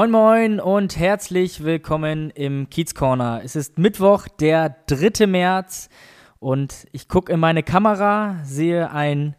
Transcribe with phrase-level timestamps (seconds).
[0.00, 3.42] Moin Moin und herzlich willkommen im Kiez Corner.
[3.44, 5.26] Es ist Mittwoch, der 3.
[5.26, 5.90] März
[6.38, 9.36] und ich gucke in meine Kamera, sehe einen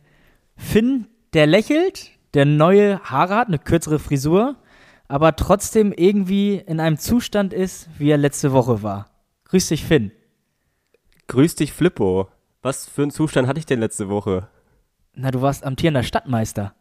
[0.55, 4.55] Finn, der lächelt, der neue Haare hat, eine kürzere Frisur,
[5.07, 9.09] aber trotzdem irgendwie in einem Zustand ist, wie er letzte Woche war.
[9.45, 10.11] Grüß dich, Finn.
[11.25, 12.27] Grüß dich, Flippo.
[12.61, 14.47] Was für einen Zustand hatte ich denn letzte Woche?
[15.15, 16.75] Na, du warst amtierender Stadtmeister.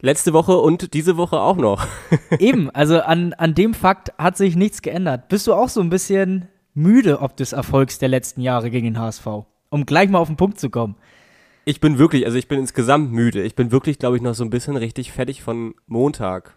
[0.00, 1.86] Letzte Woche und diese Woche auch noch.
[2.38, 5.28] Eben, also an, an dem Fakt hat sich nichts geändert.
[5.28, 8.98] Bist du auch so ein bisschen müde ob des Erfolgs der letzten Jahre gegen den
[8.98, 9.26] HSV?
[9.70, 10.94] Um gleich mal auf den Punkt zu kommen.
[11.64, 13.42] Ich bin wirklich, also ich bin insgesamt müde.
[13.42, 16.56] Ich bin wirklich, glaube ich, noch so ein bisschen richtig fertig von Montag.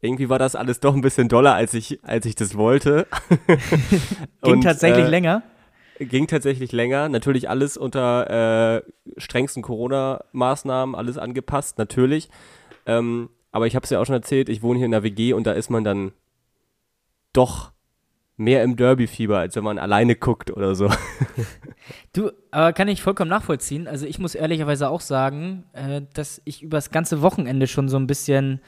[0.00, 3.06] Irgendwie war das alles doch ein bisschen doller, als ich, als ich das wollte.
[4.42, 5.42] Ging und, tatsächlich äh, länger?
[5.98, 7.08] Ging tatsächlich länger.
[7.08, 8.82] Natürlich alles unter äh,
[9.16, 12.28] strengsten Corona-Maßnahmen, alles angepasst, natürlich.
[12.86, 15.32] Ähm, aber ich habe es ja auch schon erzählt, ich wohne hier in der WG
[15.32, 16.12] und da ist man dann
[17.32, 17.72] doch
[18.36, 20.90] mehr im Derby-Fieber, als wenn man alleine guckt oder so.
[22.14, 23.86] Du, aber kann ich vollkommen nachvollziehen.
[23.88, 28.06] Also ich muss ehrlicherweise auch sagen, äh, dass ich übers ganze Wochenende schon so ein
[28.06, 28.62] bisschen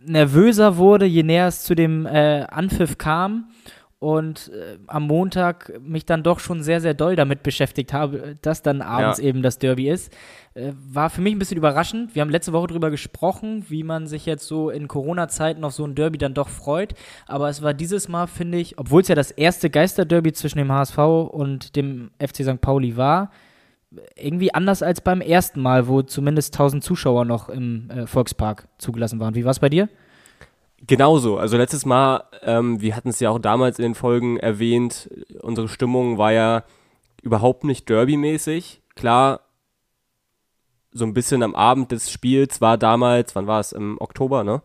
[0.00, 3.50] nervöser wurde, je näher es zu dem äh, Anpfiff kam
[4.00, 8.62] und äh, am Montag mich dann doch schon sehr, sehr doll damit beschäftigt habe, dass
[8.62, 9.26] dann abends ja.
[9.26, 10.10] eben das Derby ist.
[10.54, 12.14] Äh, war für mich ein bisschen überraschend.
[12.14, 15.84] Wir haben letzte Woche darüber gesprochen, wie man sich jetzt so in Corona-Zeiten auf so
[15.84, 16.94] ein Derby dann doch freut.
[17.26, 20.72] Aber es war dieses Mal, finde ich, obwohl es ja das erste Geisterderby zwischen dem
[20.72, 22.62] HSV und dem FC St.
[22.62, 23.30] Pauli war,
[24.16, 29.20] irgendwie anders als beim ersten Mal, wo zumindest 1000 Zuschauer noch im äh, Volkspark zugelassen
[29.20, 29.34] waren.
[29.34, 29.90] Wie war es bei dir?
[30.86, 31.36] Genauso.
[31.36, 35.10] Also letztes Mal, ähm, wir hatten es ja auch damals in den Folgen erwähnt,
[35.40, 36.64] unsere Stimmung war ja
[37.22, 38.82] überhaupt nicht derbymäßig.
[38.94, 39.40] Klar,
[40.92, 43.72] so ein bisschen am Abend des Spiels war damals, wann war es?
[43.72, 44.62] Im Oktober, ne?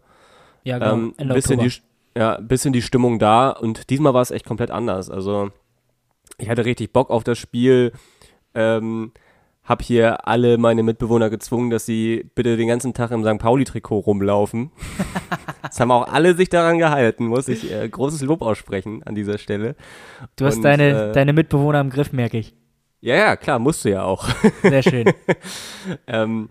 [0.63, 0.93] Ja, genau.
[0.93, 1.75] Ähm, ein bisschen Oktober.
[2.15, 5.09] die, ja, ein bisschen die Stimmung da und diesmal war es echt komplett anders.
[5.09, 5.51] Also
[6.37, 7.91] ich hatte richtig Bock auf das Spiel.
[8.53, 9.11] Ähm,
[9.65, 13.39] habe hier alle meine Mitbewohner gezwungen, dass sie bitte den ganzen Tag im St.
[13.39, 14.71] Pauli-Trikot rumlaufen.
[15.63, 19.39] das haben auch alle sich daran gehalten, muss ich äh, großes Lob aussprechen an dieser
[19.39, 19.75] Stelle.
[20.35, 22.53] Du hast Und, deine, äh, deine Mitbewohner im Griff, merke ich.
[23.01, 24.27] Ja, ja, klar, musst du ja auch.
[24.61, 25.11] Sehr schön.
[26.07, 26.49] ähm,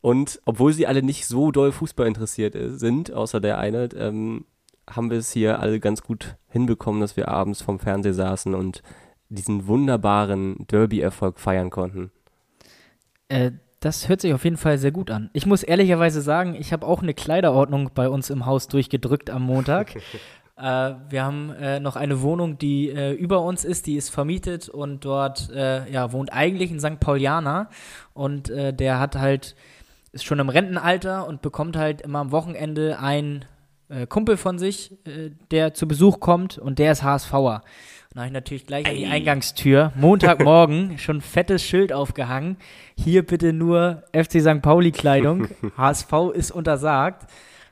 [0.00, 4.44] und obwohl sie alle nicht so doll Fußball interessiert äh, sind, außer der eine, ähm,
[4.88, 8.82] haben wir es hier alle ganz gut hinbekommen, dass wir abends vom Fernseher saßen und
[9.28, 12.10] diesen wunderbaren Derby-Erfolg feiern konnten.
[13.32, 15.28] Äh, das hört sich auf jeden Fall sehr gut an.
[15.32, 19.42] Ich muss ehrlicherweise sagen, ich habe auch eine Kleiderordnung bei uns im Haus durchgedrückt am
[19.42, 19.96] Montag.
[20.56, 20.60] äh,
[21.08, 25.04] wir haben äh, noch eine Wohnung, die äh, über uns ist, die ist vermietet und
[25.04, 27.00] dort äh, ja, wohnt eigentlich ein St.
[27.00, 27.70] Paulianer
[28.14, 29.56] und äh, der hat halt,
[30.12, 33.46] ist schon im Rentenalter und bekommt halt immer am Wochenende einen
[34.08, 34.96] Kumpel von sich,
[35.50, 37.60] der zu Besuch kommt und der ist HSVer.
[38.14, 42.58] Dann habe ich natürlich gleich an die Eingangstür, Montagmorgen, schon fettes Schild aufgehangen.
[42.94, 44.60] Hier bitte nur FC St.
[44.60, 45.48] Pauli-Kleidung.
[45.78, 47.26] HSV ist untersagt.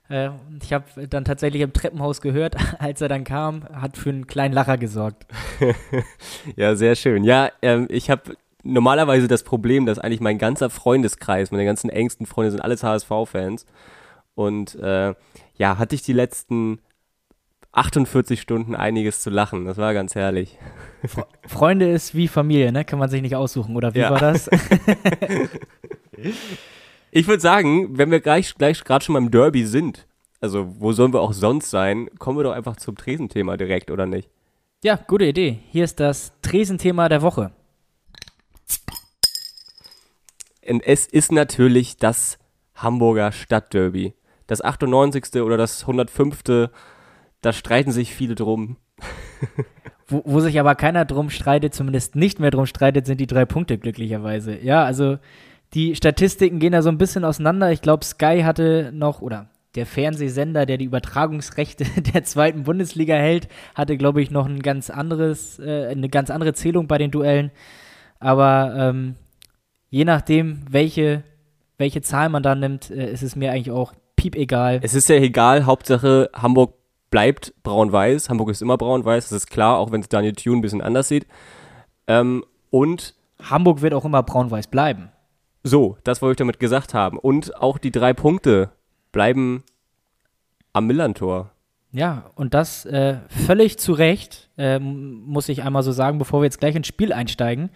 [0.09, 0.31] Äh,
[0.62, 4.55] ich habe dann tatsächlich im Treppenhaus gehört, als er dann kam, hat für einen kleinen
[4.55, 5.27] Lacher gesorgt.
[6.56, 7.23] ja, sehr schön.
[7.23, 12.25] Ja, ähm, ich habe normalerweise das Problem, dass eigentlich mein ganzer Freundeskreis, meine ganzen engsten
[12.25, 13.67] Freunde sind alles HSV-Fans.
[14.34, 15.15] Und äh,
[15.56, 16.79] ja, hatte ich die letzten
[17.72, 19.64] 48 Stunden einiges zu lachen.
[19.64, 20.58] Das war ganz herrlich.
[21.47, 22.84] Freunde ist wie Familie, ne?
[22.84, 24.10] Kann man sich nicht aussuchen, oder wie ja.
[24.10, 24.48] war das?
[27.10, 30.06] ich würde sagen, wenn wir gleich, gleich gerade schon beim Derby sind,
[30.40, 34.06] also wo sollen wir auch sonst sein, kommen wir doch einfach zum Tresenthema direkt, oder
[34.06, 34.28] nicht?
[34.82, 35.61] Ja, gute Idee.
[35.70, 37.52] Hier ist das Tresenthema der Woche.
[40.66, 42.38] Und es ist natürlich das
[42.75, 44.14] Hamburger Stadtderby.
[44.46, 45.43] Das 98.
[45.43, 46.43] oder das 105
[47.40, 48.76] da streiten sich viele drum.
[50.06, 53.44] wo, wo sich aber keiner drum streitet, zumindest nicht mehr drum streitet, sind die drei
[53.44, 54.58] Punkte glücklicherweise.
[54.62, 55.19] Ja, also
[55.75, 57.70] die Statistiken gehen da so ein bisschen auseinander.
[57.70, 61.84] Ich glaube, Sky hatte noch, oder der Fernsehsender, der die Übertragungsrechte
[62.14, 66.54] der zweiten Bundesliga hält, hatte, glaube ich, noch ein ganz anderes, äh, eine ganz andere
[66.54, 67.50] Zählung bei den Duellen.
[68.19, 69.14] Aber ähm,
[69.88, 71.22] je nachdem, welche
[71.81, 74.81] welche Zahl man da nimmt, äh, ist es mir eigentlich auch piep egal.
[74.82, 76.75] Es ist ja egal, Hauptsache Hamburg
[77.11, 78.31] bleibt braun-weiß.
[78.31, 81.09] Hamburg ist immer braun-weiß, das ist klar, auch wenn es Daniel Thune ein bisschen anders
[81.09, 81.27] sieht.
[82.07, 85.11] Ähm, und Hamburg wird auch immer braun-weiß bleiben.
[85.62, 87.19] So, das wollte ich damit gesagt haben.
[87.19, 88.71] Und auch die drei Punkte
[89.12, 89.62] bleiben
[90.73, 91.51] am Millantor.
[91.93, 96.45] Ja, und das äh, völlig zu Recht, ähm, muss ich einmal so sagen, bevor wir
[96.45, 97.71] jetzt gleich ins Spiel einsteigen.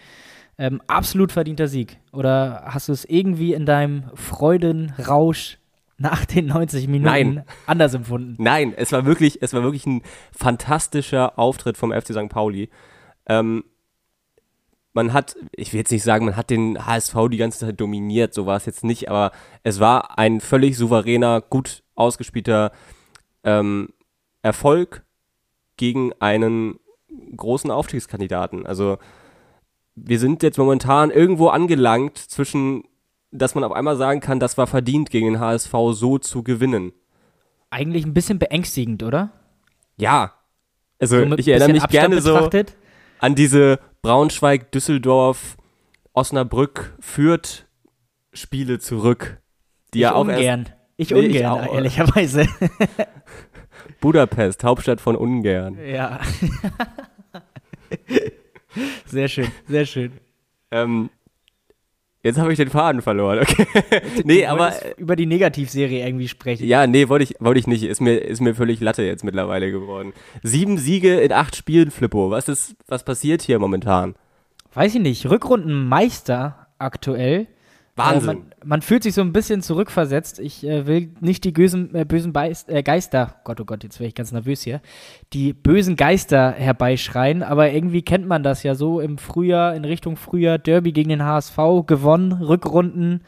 [0.56, 1.98] Ähm, absolut verdienter Sieg.
[2.12, 5.58] Oder hast du es irgendwie in deinem Freudenrausch
[5.96, 7.44] nach den 90 Minuten Nein.
[7.66, 8.36] anders empfunden?
[8.38, 10.02] Nein, es war wirklich, es war wirklich ein
[10.32, 12.28] fantastischer Auftritt vom FC St.
[12.28, 12.70] Pauli.
[13.26, 13.64] Ähm,
[14.92, 18.32] man hat, ich will jetzt nicht sagen, man hat den HSV die ganze Zeit dominiert,
[18.32, 19.32] so war es jetzt nicht, aber
[19.62, 22.70] es war ein völlig souveräner, gut ausgespielter
[23.42, 23.88] ähm,
[24.42, 25.04] Erfolg
[25.76, 26.78] gegen einen
[27.36, 28.66] großen Aufstiegskandidaten.
[28.66, 28.98] Also
[29.96, 32.84] wir sind jetzt momentan irgendwo angelangt zwischen,
[33.38, 36.92] dass man auf einmal sagen kann, das war verdient, gegen den HSV so zu gewinnen.
[37.70, 39.30] Eigentlich ein bisschen beängstigend, oder?
[39.96, 40.34] Ja.
[41.00, 42.76] Also So ich erinnere mich Abstand gerne so betrachtet.
[43.18, 45.56] an diese Braunschweig, Düsseldorf,
[46.12, 47.66] Osnabrück, Fürth
[48.32, 49.40] Spiele zurück,
[49.92, 50.68] die ich ja auch erst ungern.
[50.96, 51.74] Ich Nee, ich ungern, auch.
[51.74, 52.46] ehrlicherweise.
[54.00, 55.78] Budapest, Hauptstadt von Ungarn.
[55.84, 56.20] ja.
[59.06, 60.12] sehr schön, sehr schön.
[60.70, 61.10] Ähm,
[62.24, 63.38] jetzt habe ich den Faden verloren.
[63.40, 63.66] Okay.
[64.24, 66.66] nee, aber wolltest über die Negativserie irgendwie sprechen.
[66.66, 67.84] ja, nee, wollte ich, wollte ich nicht.
[67.84, 70.12] Ist mir, ist mir völlig Latte jetzt mittlerweile geworden.
[70.42, 72.30] Sieben Siege in acht Spielen, Flippo.
[72.30, 74.16] Was ist, was passiert hier momentan?
[74.72, 77.46] Weiß ich nicht, Rückrundenmeister aktuell.
[77.96, 78.30] Wahnsinn.
[78.30, 80.40] Äh, man, man fühlt sich so ein bisschen zurückversetzt.
[80.40, 84.00] Ich äh, will nicht die bösen, äh, bösen Beist, äh, Geister, Gott, oh Gott, jetzt
[84.00, 84.80] wäre ich ganz nervös hier,
[85.32, 90.16] die bösen Geister herbeischreien, aber irgendwie kennt man das ja so im Frühjahr, in Richtung
[90.16, 91.56] Frühjahr, Derby gegen den HSV,
[91.86, 93.22] gewonnen, Rückrunden,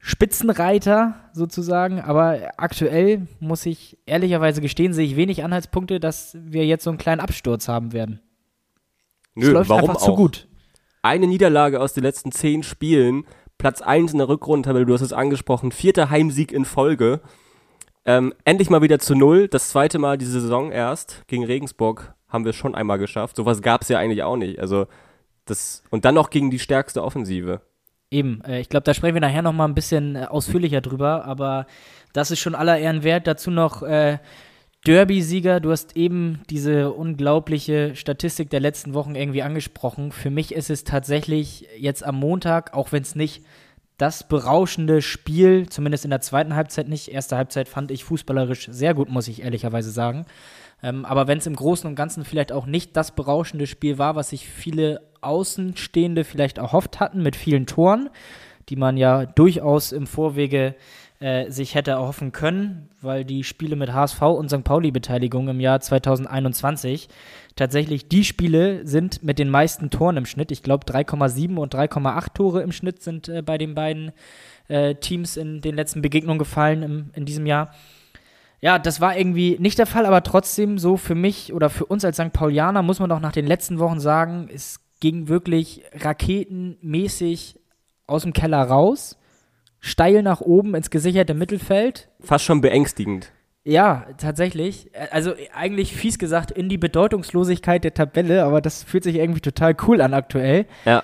[0.00, 6.84] Spitzenreiter sozusagen, aber aktuell muss ich ehrlicherweise gestehen, sehe ich wenig Anhaltspunkte, dass wir jetzt
[6.84, 8.20] so einen kleinen Absturz haben werden.
[9.36, 10.06] es Nö, läuft warum einfach auch?
[10.06, 10.48] zu gut.
[11.02, 13.24] Eine Niederlage aus den letzten zehn Spielen,
[13.58, 17.20] Platz 1 in der Rückrundentabelle, du hast es angesprochen, vierter Heimsieg in Folge.
[18.04, 21.24] Ähm, endlich mal wieder zu null, das zweite Mal diese Saison erst.
[21.26, 23.36] Gegen Regensburg haben wir es schon einmal geschafft.
[23.36, 24.60] Sowas gab es ja eigentlich auch nicht.
[24.60, 24.86] Also
[25.44, 27.60] das, und dann noch gegen die stärkste Offensive.
[28.10, 31.24] Eben, äh, ich glaube, da sprechen wir nachher noch mal ein bisschen äh, ausführlicher drüber,
[31.24, 31.66] aber
[32.12, 33.26] das ist schon aller Ehren wert.
[33.26, 34.18] Dazu noch äh,
[34.86, 35.60] Derby-Sieger.
[35.60, 40.12] Du hast eben diese unglaubliche Statistik der letzten Wochen irgendwie angesprochen.
[40.12, 43.44] Für mich ist es tatsächlich jetzt am Montag, auch wenn es nicht
[43.98, 47.08] das berauschende Spiel, zumindest in der zweiten Halbzeit nicht.
[47.08, 50.24] Erste Halbzeit fand ich fußballerisch sehr gut, muss ich ehrlicherweise sagen.
[50.82, 54.14] Ähm, aber wenn es im Großen und Ganzen vielleicht auch nicht das berauschende Spiel war,
[54.14, 58.08] was sich viele Außenstehende vielleicht erhofft hatten mit vielen Toren,
[58.68, 60.76] die man ja durchaus im Vorwege
[61.20, 64.64] äh, sich hätte erhoffen können, weil die Spiele mit HSV und St.
[64.64, 67.08] Pauli-Beteiligung im Jahr 2021
[67.56, 70.52] tatsächlich die Spiele sind mit den meisten Toren im Schnitt.
[70.52, 74.12] Ich glaube 3,7 und 3,8 Tore im Schnitt sind äh, bei den beiden
[74.68, 77.74] äh, Teams in den letzten Begegnungen gefallen im, in diesem Jahr.
[78.60, 82.04] Ja, das war irgendwie nicht der Fall, aber trotzdem so für mich oder für uns
[82.04, 82.32] als St.
[82.32, 87.60] Paulianer muss man doch nach den letzten Wochen sagen, es ging wirklich raketenmäßig
[88.06, 89.17] aus dem Keller raus,
[89.80, 92.08] steil nach oben ins gesicherte Mittelfeld.
[92.20, 93.32] Fast schon beängstigend.
[93.64, 94.90] Ja, tatsächlich.
[95.10, 99.76] Also eigentlich fies gesagt in die Bedeutungslosigkeit der Tabelle, aber das fühlt sich irgendwie total
[99.86, 100.66] cool an aktuell.
[100.84, 101.02] Ja.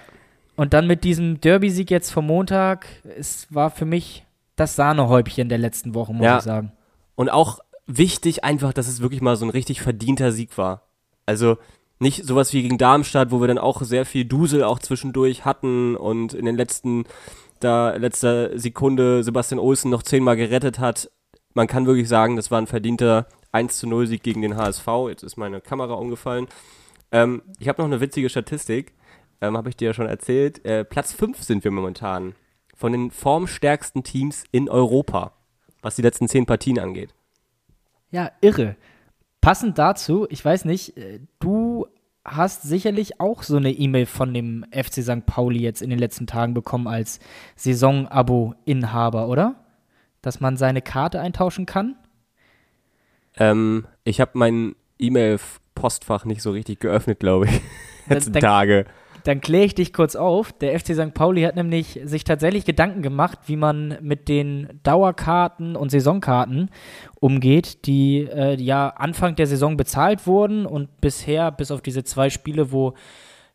[0.56, 2.86] Und dann mit diesem Derby-Sieg jetzt vom Montag,
[3.18, 4.24] es war für mich
[4.56, 6.38] das Sahnehäubchen der letzten Woche, muss Ja.
[6.38, 6.72] ich sagen.
[7.16, 10.82] Und auch wichtig einfach, dass es wirklich mal so ein richtig verdienter Sieg war.
[11.26, 11.58] Also
[11.98, 15.96] nicht sowas wie gegen Darmstadt, wo wir dann auch sehr viel Dusel auch zwischendurch hatten
[15.96, 17.04] und in den letzten,
[17.64, 21.10] da letzter Sekunde Sebastian Olsen noch zehnmal gerettet hat.
[21.54, 24.86] Man kann wirklich sagen, das war ein verdienter 1 zu 0 Sieg gegen den HSV.
[25.08, 26.48] Jetzt ist meine Kamera umgefallen.
[27.12, 28.92] Ähm, ich habe noch eine witzige Statistik,
[29.40, 30.64] ähm, habe ich dir ja schon erzählt.
[30.64, 32.34] Äh, Platz 5 sind wir momentan
[32.74, 35.32] von den formstärksten Teams in Europa,
[35.80, 37.14] was die letzten zehn Partien angeht.
[38.10, 38.76] Ja, irre.
[39.40, 41.86] Passend dazu, ich weiß nicht, äh, du
[42.24, 45.26] hast sicherlich auch so eine E-Mail von dem FC St.
[45.26, 47.20] Pauli jetzt in den letzten Tagen bekommen als
[47.56, 49.56] Saison-Abo-Inhaber, oder?
[50.22, 51.96] Dass man seine Karte eintauschen kann?
[53.36, 57.60] Ähm, ich habe mein E-Mail-Postfach nicht so richtig geöffnet, glaube ich.
[58.08, 58.86] Letzten Tage.
[59.24, 60.52] Dann kläre ich dich kurz auf.
[60.52, 61.14] Der FC St.
[61.14, 66.70] Pauli hat nämlich sich tatsächlich Gedanken gemacht, wie man mit den Dauerkarten und Saisonkarten
[67.20, 72.28] umgeht, die äh, ja Anfang der Saison bezahlt wurden und bisher, bis auf diese zwei
[72.28, 72.94] Spiele, wo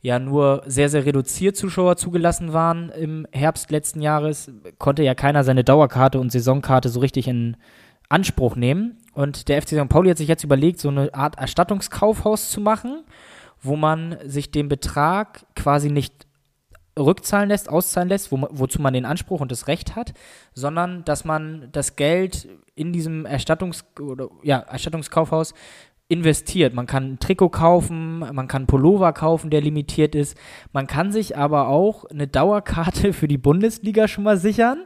[0.01, 5.43] ja nur sehr, sehr reduziert Zuschauer zugelassen waren im Herbst letzten Jahres, konnte ja keiner
[5.43, 7.57] seine Dauerkarte und Saisonkarte so richtig in
[8.07, 8.97] Anspruch nehmen.
[9.13, 9.89] Und der FC St.
[9.89, 13.03] Pauli hat sich jetzt überlegt, so eine Art Erstattungskaufhaus zu machen,
[13.61, 16.27] wo man sich den Betrag quasi nicht
[16.97, 20.13] rückzahlen lässt, auszahlen lässt, wo, wozu man den Anspruch und das Recht hat,
[20.53, 25.53] sondern dass man das Geld in diesem Erstattungs oder, ja, Erstattungskaufhaus
[26.07, 26.73] investiert.
[26.73, 30.37] Man kann ein Trikot kaufen, man kann Pullover kaufen, der limitiert ist.
[30.73, 34.85] Man kann sich aber auch eine Dauerkarte für die Bundesliga schon mal sichern,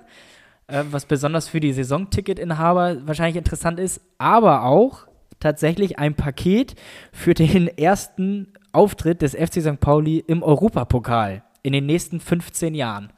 [0.67, 5.07] äh, was besonders für die Saisonticketinhaber wahrscheinlich interessant ist, aber auch
[5.43, 6.75] tatsächlich ein Paket
[7.11, 9.79] für den ersten Auftritt des FC St.
[9.79, 13.13] Pauli im Europapokal in den nächsten 15 Jahren.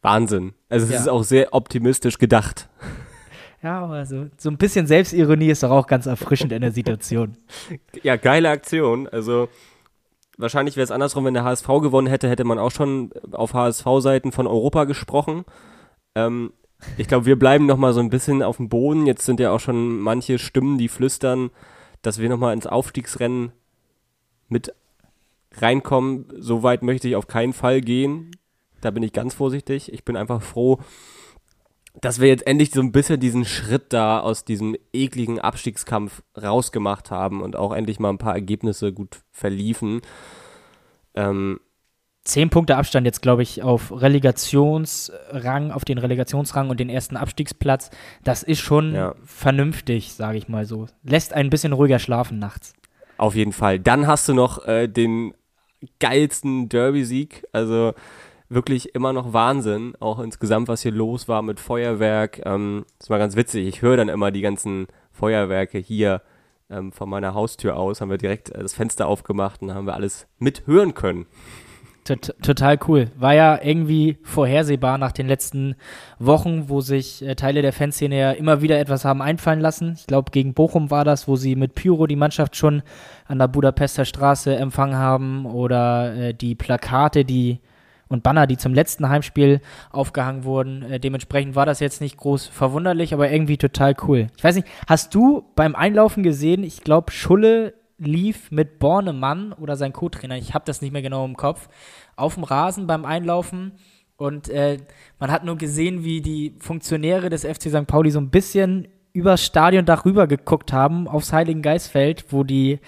[0.00, 0.54] Wahnsinn.
[0.68, 0.98] Also es ja.
[0.98, 2.68] ist auch sehr optimistisch gedacht.
[3.62, 7.36] Ja, aber so, so ein bisschen Selbstironie ist doch auch ganz erfrischend in der Situation.
[8.02, 9.06] Ja, geile Aktion.
[9.06, 9.48] Also
[10.36, 14.32] wahrscheinlich wäre es andersrum, wenn der HSV gewonnen hätte, hätte man auch schon auf HSV-Seiten
[14.32, 15.44] von Europa gesprochen.
[16.16, 16.52] Ähm,
[16.96, 19.06] ich glaube, wir bleiben noch mal so ein bisschen auf dem Boden.
[19.06, 21.50] Jetzt sind ja auch schon manche Stimmen, die flüstern,
[22.02, 23.52] dass wir noch mal ins Aufstiegsrennen
[24.48, 24.74] mit
[25.56, 26.26] reinkommen.
[26.38, 28.30] So weit möchte ich auf keinen Fall gehen.
[28.80, 29.92] Da bin ich ganz vorsichtig.
[29.92, 30.80] Ich bin einfach froh,
[32.00, 37.10] dass wir jetzt endlich so ein bisschen diesen Schritt da aus diesem ekligen Abstiegskampf rausgemacht
[37.10, 40.00] haben und auch endlich mal ein paar Ergebnisse gut verliefen.
[41.14, 41.60] Ähm,
[42.24, 47.90] Zehn Punkte Abstand jetzt, glaube ich, auf Relegationsrang, auf den Relegationsrang und den ersten Abstiegsplatz.
[48.22, 49.14] Das ist schon ja.
[49.24, 50.86] vernünftig, sage ich mal so.
[51.02, 52.74] Lässt ein bisschen ruhiger schlafen nachts.
[53.18, 53.80] Auf jeden Fall.
[53.80, 55.34] Dann hast du noch äh, den
[55.98, 57.44] geilsten Derby-Sieg.
[57.52, 57.92] Also
[58.48, 62.42] wirklich immer noch Wahnsinn, auch insgesamt, was hier los war mit Feuerwerk.
[62.44, 63.66] Ähm, das war ganz witzig.
[63.66, 66.22] Ich höre dann immer die ganzen Feuerwerke hier
[66.70, 68.00] ähm, von meiner Haustür aus.
[68.00, 71.26] Haben wir direkt äh, das Fenster aufgemacht und haben wir alles mithören können.
[72.04, 73.10] Tot, total cool.
[73.16, 75.76] War ja irgendwie vorhersehbar nach den letzten
[76.18, 79.94] Wochen, wo sich äh, Teile der Fanszene ja immer wieder etwas haben einfallen lassen.
[79.96, 82.82] Ich glaube, gegen Bochum war das, wo sie mit Pyro die Mannschaft schon
[83.26, 87.60] an der Budapester Straße empfangen haben oder äh, die Plakate, die
[88.12, 90.82] und Banner, die zum letzten Heimspiel aufgehangen wurden.
[90.82, 94.26] Äh, dementsprechend war das jetzt nicht groß verwunderlich, aber irgendwie total cool.
[94.36, 97.74] Ich weiß nicht, hast du beim Einlaufen gesehen, ich glaube, Schulle
[98.06, 101.68] lief mit Bornemann oder sein Co-Trainer, ich habe das nicht mehr genau im Kopf,
[102.16, 103.72] auf dem Rasen beim Einlaufen.
[104.16, 104.78] Und äh,
[105.18, 107.86] man hat nur gesehen, wie die Funktionäre des FC St.
[107.86, 112.78] Pauli so ein bisschen übers Stadion darüber geguckt haben, aufs Heiligen Geistfeld, wo die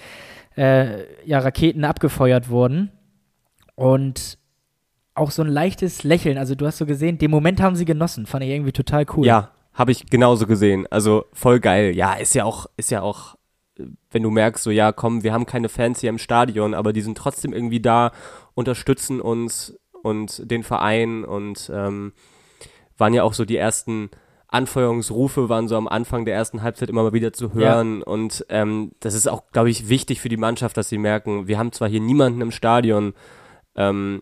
[0.55, 2.91] äh, ja, Raketen abgefeuert wurden.
[3.75, 4.37] Und
[5.13, 6.37] auch so ein leichtes Lächeln.
[6.37, 8.25] Also du hast so gesehen, den Moment haben sie genossen.
[8.25, 9.25] Fand ich irgendwie total cool.
[9.25, 10.85] Ja, habe ich genauso gesehen.
[10.89, 11.95] Also voll geil.
[11.95, 13.35] Ja, ist ja auch, ist ja auch,
[14.11, 17.01] wenn du merkst, so ja, komm, wir haben keine Fans hier im Stadion, aber die
[17.01, 18.11] sind trotzdem irgendwie da,
[18.53, 22.13] unterstützen uns und den Verein und ähm,
[22.97, 24.09] waren ja auch so die ersten
[24.47, 27.99] Anfeuerungsrufe waren so am Anfang der ersten Halbzeit immer mal wieder zu hören.
[27.99, 28.05] Ja.
[28.05, 31.57] Und ähm, das ist auch, glaube ich, wichtig für die Mannschaft, dass sie merken, wir
[31.57, 33.13] haben zwar hier niemanden im Stadion,
[33.75, 34.21] ähm,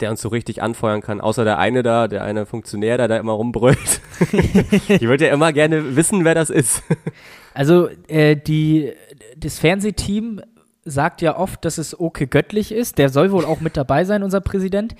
[0.00, 3.16] der uns so richtig anfeuern kann, außer der eine da, der eine Funktionär, der da
[3.16, 4.00] immer rumbrüllt.
[4.88, 6.82] ich würde ja immer gerne wissen, wer das ist.
[7.54, 8.92] Also äh, die,
[9.36, 10.40] das Fernsehteam
[10.84, 12.98] sagt ja oft, dass es Oke göttlich ist.
[12.98, 14.94] Der soll wohl auch mit dabei sein, unser Präsident.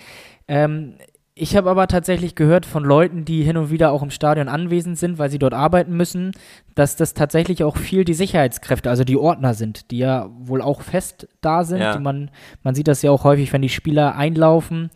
[0.49, 0.95] Ähm,
[1.38, 4.99] ich habe aber tatsächlich gehört von Leuten, die hin und wieder auch im Stadion anwesend
[4.99, 6.33] sind, weil sie dort arbeiten müssen,
[6.75, 10.83] dass das tatsächlich auch viel die Sicherheitskräfte, also die Ordner sind, die ja wohl auch
[10.83, 11.80] fest da sind.
[11.80, 11.99] Ja.
[11.99, 12.30] man,
[12.62, 14.90] man sieht das ja auch häufig, wenn die Spieler einlaufen.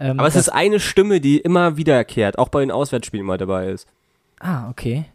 [0.00, 3.68] Ähm, aber es ist eine Stimme, die immer wiederkehrt, auch bei den Auswärtsspielen mal dabei
[3.68, 3.88] ist.
[4.40, 5.06] Ah, okay.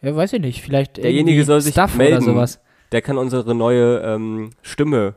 [0.00, 0.62] Ja, weiß ich nicht.
[0.62, 2.16] Vielleicht derjenige soll sich Stuff melden.
[2.16, 2.60] Oder sowas.
[2.92, 5.14] Der kann unsere neue ähm, Stimme,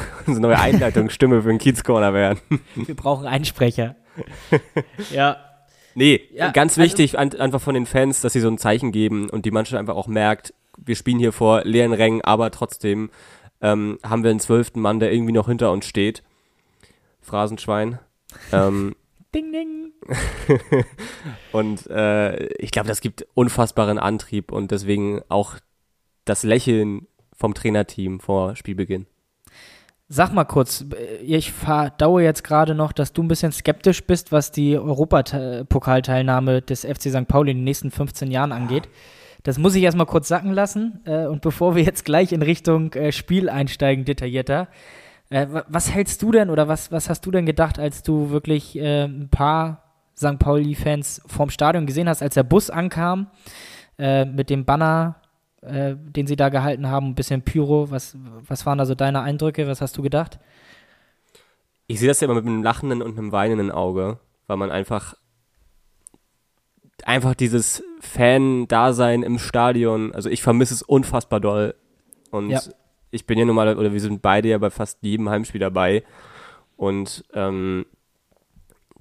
[0.26, 2.40] unsere neue Einleitungsstimme für den Kiezcorner werden.
[2.74, 3.96] Wir brauchen einen Sprecher.
[5.12, 5.36] ja.
[5.94, 8.92] Nee, ja, ganz also wichtig also, einfach von den Fans, dass sie so ein Zeichen
[8.92, 13.10] geben und die Mannschaft einfach auch merkt, wir spielen hier vor leeren Rängen, aber trotzdem
[13.60, 16.22] ähm, haben wir einen zwölften Mann, der irgendwie noch hinter uns steht.
[17.20, 17.98] Phrasenschwein.
[18.52, 18.96] ähm,
[19.34, 19.92] ding, ding.
[21.52, 25.56] und äh, ich glaube, das gibt unfassbaren Antrieb und deswegen auch
[26.24, 27.06] das Lächeln
[27.36, 29.06] vom Trainerteam vor Spielbeginn.
[30.14, 30.84] Sag mal kurz,
[31.22, 36.84] ich verdaue jetzt gerade noch, dass du ein bisschen skeptisch bist, was die Europapokalteilnahme des
[36.84, 37.26] FC St.
[37.26, 38.90] Pauli in den nächsten 15 Jahren angeht.
[39.42, 41.00] Das muss ich erstmal kurz sacken lassen.
[41.06, 44.68] Äh, und bevor wir jetzt gleich in Richtung äh, Spiel einsteigen, detaillierter,
[45.30, 48.78] äh, was hältst du denn oder was, was hast du denn gedacht, als du wirklich
[48.78, 50.38] ein paar St.
[50.38, 53.28] Pauli-Fans vorm Stadion gesehen hast, als der Bus ankam
[53.96, 55.21] mit dem Banner
[55.62, 57.90] äh, den sie da gehalten haben, ein bisschen Pyro.
[57.90, 58.16] Was,
[58.46, 59.66] was waren da so deine Eindrücke?
[59.66, 60.38] Was hast du gedacht?
[61.86, 65.14] Ich sehe das ja immer mit einem lachenden und einem weinenden Auge, weil man einfach
[67.04, 71.74] einfach dieses Fan-Dasein im Stadion, also ich vermisse es unfassbar doll.
[72.30, 72.60] Und ja.
[73.10, 76.04] ich bin ja nun mal, oder wir sind beide ja bei fast jedem Heimspiel dabei.
[76.76, 77.86] Und ähm,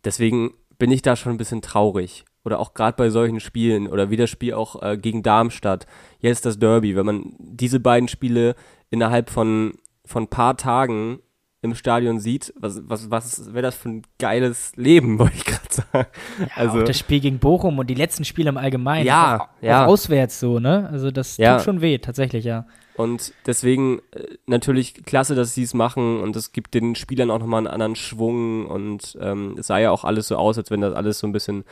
[0.03, 2.25] deswegen bin ich da schon ein bisschen traurig.
[2.43, 5.85] Oder auch gerade bei solchen Spielen oder wie das Spiel auch äh, gegen Darmstadt.
[6.19, 8.55] Jetzt das Derby, wenn man diese beiden Spiele
[8.89, 9.73] innerhalb von
[10.05, 11.19] von paar Tagen
[11.63, 15.67] im Stadion sieht, was, was, was wäre das für ein geiles Leben, wollte ich gerade
[15.69, 16.07] sagen.
[16.39, 19.05] Ja, also, auch das Spiel gegen Bochum und die letzten Spiele im Allgemeinen.
[19.05, 19.85] Ja, auch, ja.
[19.85, 20.89] Auch auswärts so, ne?
[20.91, 21.57] Also das ja.
[21.57, 22.65] tut schon weh, tatsächlich, ja.
[22.95, 27.39] Und deswegen äh, natürlich klasse, dass sie es machen und es gibt den Spielern auch
[27.39, 30.81] nochmal einen anderen Schwung und ähm, es sah ja auch alles so aus, als wenn
[30.81, 31.63] das alles so ein bisschen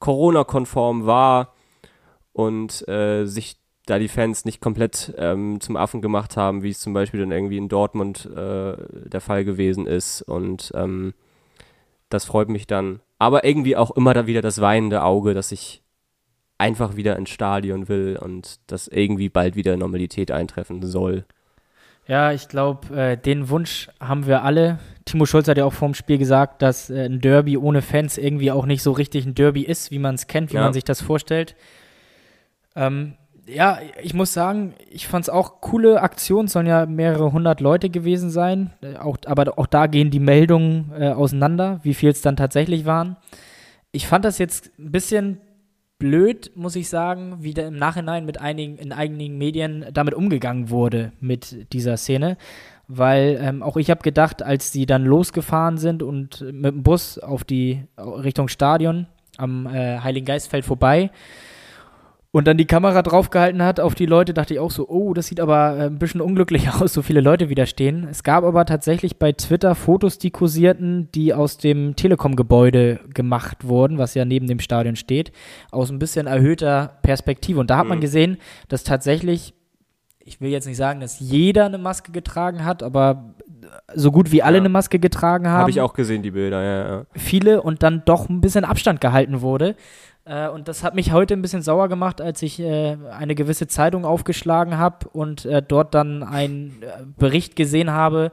[0.00, 1.54] Corona-konform war
[2.32, 6.80] und äh, sich da die Fans nicht komplett ähm, zum Affen gemacht haben, wie es
[6.80, 8.76] zum Beispiel dann irgendwie in Dortmund äh,
[9.08, 10.22] der Fall gewesen ist.
[10.22, 11.12] Und ähm,
[12.08, 13.00] das freut mich dann.
[13.18, 15.82] Aber irgendwie auch immer da wieder das weinende Auge, dass ich
[16.56, 21.26] einfach wieder ins Stadion will und dass irgendwie bald wieder Normalität eintreffen soll.
[22.06, 24.78] Ja, ich glaube, äh, den Wunsch haben wir alle.
[25.06, 28.50] Timo Schulz hat ja auch vorm Spiel gesagt, dass äh, ein Derby ohne Fans irgendwie
[28.50, 30.62] auch nicht so richtig ein Derby ist, wie man es kennt, wie ja.
[30.62, 31.56] man sich das vorstellt.
[32.76, 33.14] Ähm,
[33.46, 37.90] ja, ich muss sagen, ich fand es auch coole Aktionen, sollen ja mehrere hundert Leute
[37.90, 38.72] gewesen sein.
[38.82, 42.84] Äh, auch, aber auch da gehen die Meldungen äh, auseinander, wie viel es dann tatsächlich
[42.84, 43.16] waren.
[43.92, 45.40] Ich fand das jetzt ein bisschen
[46.04, 50.68] blöd, muss ich sagen, wie da im Nachhinein mit einigen, in einigen Medien damit umgegangen
[50.68, 52.36] wurde mit dieser Szene.
[52.88, 57.18] Weil ähm, auch ich habe gedacht, als die dann losgefahren sind und mit dem Bus
[57.18, 59.06] auf die Richtung Stadion
[59.38, 61.10] am äh, Heiligen Geistfeld vorbei,
[62.34, 65.28] und dann die Kamera draufgehalten hat auf die Leute, dachte ich auch so, oh, das
[65.28, 68.08] sieht aber äh, ein bisschen unglücklich aus, so viele Leute wieder stehen.
[68.10, 73.98] Es gab aber tatsächlich bei Twitter Fotos, die kursierten, die aus dem Telekom-Gebäude gemacht wurden,
[73.98, 75.30] was ja neben dem Stadion steht,
[75.70, 77.60] aus ein bisschen erhöhter Perspektive.
[77.60, 77.90] Und da hat mhm.
[77.90, 79.54] man gesehen, dass tatsächlich,
[80.18, 83.36] ich will jetzt nicht sagen, dass jeder eine Maske getragen hat, aber
[83.94, 84.62] so gut wie alle ja.
[84.62, 85.60] eine Maske getragen haben.
[85.60, 87.06] Habe ich auch gesehen, die Bilder, ja, ja.
[87.14, 89.76] Viele und dann doch ein bisschen Abstand gehalten wurde.
[90.24, 93.66] Äh, und das hat mich heute ein bisschen sauer gemacht, als ich äh, eine gewisse
[93.66, 98.32] Zeitung aufgeschlagen habe und äh, dort dann einen äh, Bericht gesehen habe,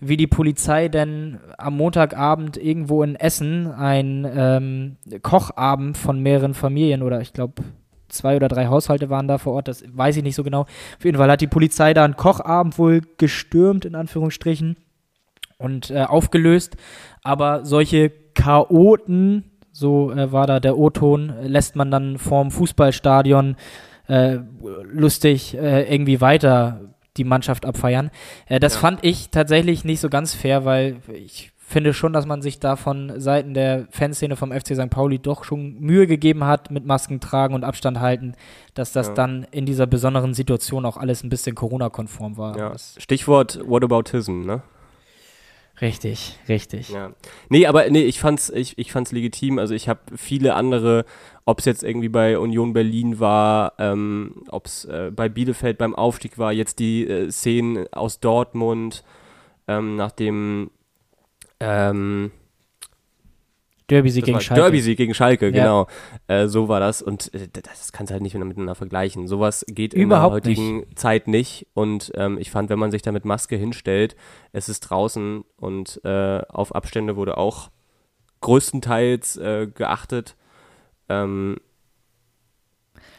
[0.00, 7.02] wie die Polizei denn am Montagabend irgendwo in Essen ein ähm, Kochabend von mehreren Familien
[7.02, 7.62] oder ich glaube
[8.08, 10.62] zwei oder drei Haushalte waren da vor Ort, das weiß ich nicht so genau.
[10.62, 14.76] Auf jeden Fall hat die Polizei da einen Kochabend wohl gestürmt, in Anführungsstrichen,
[15.58, 16.76] und äh, aufgelöst.
[17.22, 19.47] Aber solche Chaoten
[19.78, 23.56] so äh, war da der O-Ton, lässt man dann vorm Fußballstadion
[24.08, 24.38] äh,
[24.82, 26.80] lustig äh, irgendwie weiter
[27.16, 28.10] die Mannschaft abfeiern.
[28.46, 28.80] Äh, das ja.
[28.80, 32.76] fand ich tatsächlich nicht so ganz fair, weil ich finde schon, dass man sich da
[32.76, 34.90] von Seiten der Fanszene vom FC St.
[34.90, 38.34] Pauli doch schon Mühe gegeben hat mit Masken tragen und Abstand halten,
[38.74, 39.14] dass das ja.
[39.14, 42.56] dann in dieser besonderen Situation auch alles ein bisschen Corona-konform war.
[42.56, 42.72] Ja.
[42.96, 44.62] Stichwort Whataboutism, ne?
[45.80, 46.88] Richtig, richtig.
[46.90, 47.12] Ja.
[47.48, 49.58] Nee, aber nee, ich fand's, ich, ich fand's legitim.
[49.58, 51.04] Also ich habe viele andere,
[51.44, 55.94] ob es jetzt irgendwie bei Union Berlin war, ähm, ob es äh, bei Bielefeld beim
[55.94, 59.04] Aufstieg war, jetzt die äh, Szenen aus Dortmund,
[59.68, 60.70] ähm, nachdem
[61.60, 62.32] ähm,
[63.88, 64.62] Derby-Sieg gegen Schalke.
[64.62, 65.50] Derby-Sieg gegen Schalke, ja.
[65.50, 65.86] genau.
[66.26, 67.00] Äh, so war das.
[67.02, 69.26] Und äh, das kannst du halt nicht miteinander vergleichen.
[69.26, 70.98] Sowas geht Überhaupt in der heutigen nicht.
[70.98, 71.66] Zeit nicht.
[71.74, 74.16] Und ähm, ich fand, wenn man sich da mit Maske hinstellt,
[74.52, 77.70] es ist draußen und äh, auf Abstände wurde auch
[78.40, 80.36] größtenteils äh, geachtet.
[81.08, 81.56] Ähm,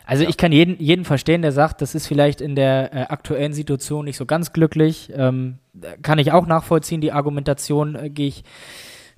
[0.06, 0.30] also ja.
[0.30, 4.06] ich kann jeden, jeden verstehen, der sagt, das ist vielleicht in der äh, aktuellen Situation
[4.06, 5.12] nicht so ganz glücklich.
[5.16, 5.60] Ähm,
[6.02, 8.44] kann ich auch nachvollziehen, die Argumentation äh, gehe ich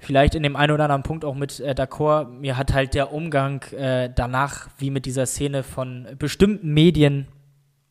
[0.01, 2.25] vielleicht in dem einen oder anderen Punkt auch mit äh, d'accord.
[2.25, 7.27] Mir hat halt der Umgang äh, danach, wie mit dieser Szene von bestimmten Medien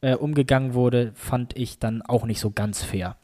[0.03, 3.17] äh, umgegangen wurde, fand ich dann auch nicht so ganz fair.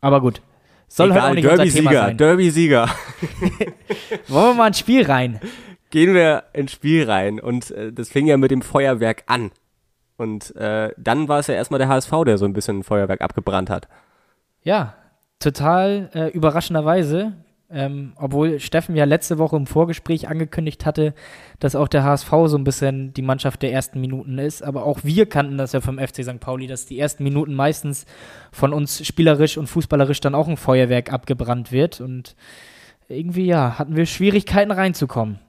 [0.00, 0.40] Aber gut.
[0.86, 2.88] Soll Egal, halt auch nicht Derby-Sieger, Derby-Sieger.
[4.28, 5.40] Wollen wir mal ins Spiel rein?
[5.90, 7.40] Gehen wir ins Spiel rein.
[7.40, 9.50] Und äh, das fing ja mit dem Feuerwerk an.
[10.16, 13.70] Und äh, dann war es ja erstmal der HSV, der so ein bisschen Feuerwerk abgebrannt
[13.70, 13.88] hat.
[14.62, 14.94] Ja,
[15.40, 17.32] total äh, überraschenderweise.
[17.74, 21.12] Ähm, obwohl Steffen ja letzte Woche im Vorgespräch angekündigt hatte,
[21.58, 24.62] dass auch der HSV so ein bisschen die Mannschaft der ersten Minuten ist.
[24.62, 26.38] Aber auch wir kannten das ja vom FC St.
[26.38, 28.06] Pauli, dass die ersten Minuten meistens
[28.52, 32.00] von uns spielerisch und fußballerisch dann auch ein Feuerwerk abgebrannt wird.
[32.00, 32.36] Und
[33.08, 35.40] irgendwie, ja, hatten wir Schwierigkeiten reinzukommen.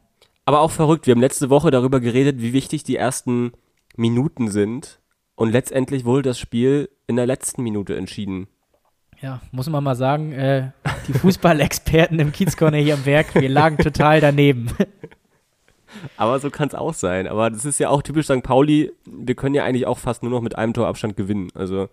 [0.45, 1.05] Aber auch verrückt.
[1.05, 3.51] Wir haben letzte Woche darüber geredet, wie wichtig die ersten
[3.95, 4.99] Minuten sind.
[5.35, 8.47] Und letztendlich wurde das Spiel in der letzten Minute entschieden.
[9.21, 10.71] Ja, muss man mal sagen, äh,
[11.07, 14.69] die Fußballexperten im Kiezkorner hier am Werk, wir lagen total daneben.
[16.17, 17.27] Aber so kann es auch sein.
[17.27, 18.43] Aber das ist ja auch typisch St.
[18.43, 18.91] Pauli.
[19.05, 21.49] Wir können ja eigentlich auch fast nur noch mit einem Torabstand gewinnen.
[21.55, 21.89] Also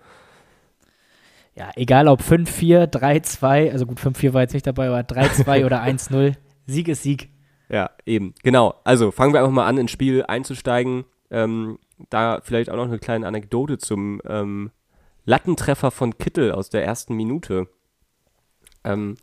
[1.54, 5.82] ja, egal ob 5-4, 3-2, also gut, 5-4 war jetzt nicht dabei, aber 3-2 oder
[5.82, 6.34] 1-0,
[6.66, 7.28] Sieg ist Sieg.
[7.68, 8.34] Ja, eben.
[8.42, 8.74] Genau.
[8.84, 11.04] Also fangen wir einfach mal an, ins Spiel einzusteigen.
[11.30, 11.78] Ähm,
[12.10, 14.70] da vielleicht auch noch eine kleine Anekdote zum ähm,
[15.24, 17.68] Lattentreffer von Kittel aus der ersten Minute.
[18.84, 19.16] Ähm,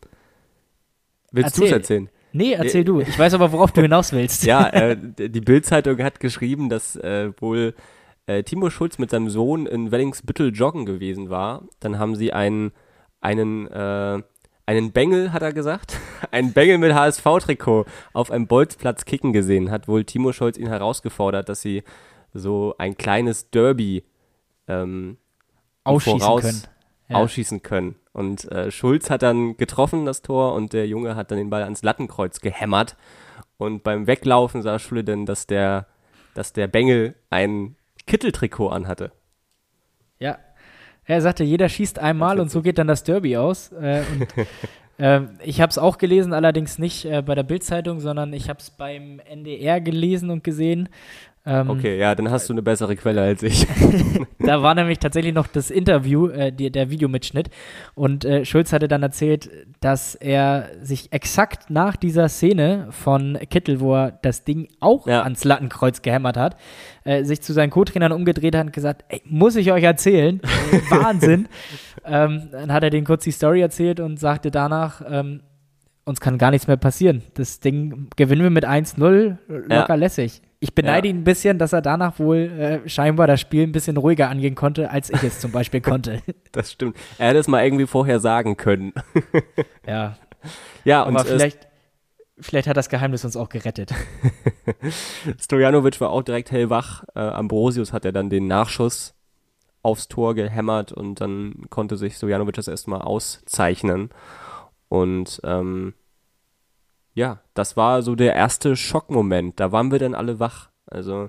[1.32, 2.08] willst du es erzählen?
[2.32, 3.00] Nee, erzähl du.
[3.00, 4.44] Ich weiß aber, worauf du hinaus willst.
[4.44, 7.74] Ja, äh, die Bild-Zeitung hat geschrieben, dass äh, wohl
[8.26, 11.64] äh, Timo Schulz mit seinem Sohn in Wellingsbüttel joggen gewesen war.
[11.80, 12.72] Dann haben sie einen,
[13.20, 14.22] einen, äh,
[14.66, 15.98] einen Bengel, hat er gesagt,
[16.30, 19.70] einen Bengel mit HSV-Trikot auf einem Bolzplatz kicken gesehen.
[19.70, 21.82] Hat wohl Timo Schulz ihn herausgefordert, dass sie
[22.32, 24.04] so ein kleines Derby
[24.68, 25.16] ähm,
[25.84, 26.62] ausschießen können.
[27.08, 27.16] Ja.
[27.16, 27.96] Ausschießen können.
[28.12, 31.62] Und äh, Schulz hat dann getroffen, das Tor, und der Junge hat dann den Ball
[31.62, 32.96] ans Lattenkreuz gehämmert.
[33.56, 35.86] Und beim Weglaufen sah Schule dann, dass der,
[36.34, 39.12] dass der Bengel ein Kitteltrikot anhatte.
[40.18, 40.38] Ja.
[41.04, 43.72] Er sagte, jeder schießt einmal und so geht dann das Derby aus.
[43.72, 44.46] Äh, und,
[44.98, 48.60] äh, ich habe es auch gelesen, allerdings nicht äh, bei der Bildzeitung, sondern ich habe
[48.60, 50.88] es beim NDR gelesen und gesehen.
[51.46, 53.66] Ähm, okay, ja, dann hast du eine bessere Quelle als ich.
[54.38, 57.48] da war nämlich tatsächlich noch das Interview, äh, die, der Videomitschnitt.
[57.94, 59.48] Und äh, Schulz hatte dann erzählt,
[59.80, 65.22] dass er sich exakt nach dieser Szene von Kittel, wo er das Ding auch ja.
[65.22, 66.56] ans Lattenkreuz gehämmert hat,
[67.04, 70.42] äh, sich zu seinen Co-Trainern umgedreht hat und gesagt, ey, muss ich euch erzählen?
[70.90, 71.48] Wahnsinn.
[72.04, 75.40] ähm, dann hat er denen kurz die Story erzählt und sagte danach, ähm,
[76.04, 77.22] uns kann gar nichts mehr passieren.
[77.34, 79.94] Das Ding gewinnen wir mit 1-0 locker ja.
[79.94, 80.42] lässig.
[80.62, 81.14] Ich beneide ja.
[81.14, 84.54] ihn ein bisschen, dass er danach wohl äh, scheinbar das Spiel ein bisschen ruhiger angehen
[84.54, 86.22] konnte, als ich es zum Beispiel konnte.
[86.52, 86.96] Das stimmt.
[87.16, 88.92] Er hätte es mal irgendwie vorher sagen können.
[89.86, 90.16] ja.
[90.84, 91.68] Ja, aber und vielleicht,
[92.40, 93.94] vielleicht hat das Geheimnis uns auch gerettet.
[95.40, 97.04] Stojanovic war auch direkt hellwach.
[97.14, 99.14] Äh, Ambrosius hat ja dann den Nachschuss
[99.82, 104.10] aufs Tor gehämmert und dann konnte sich Stojanovic das erstmal auszeichnen.
[104.88, 105.94] Und ähm,
[107.14, 109.58] ja, das war so der erste Schockmoment.
[109.58, 110.70] Da waren wir dann alle wach.
[110.86, 111.28] Also.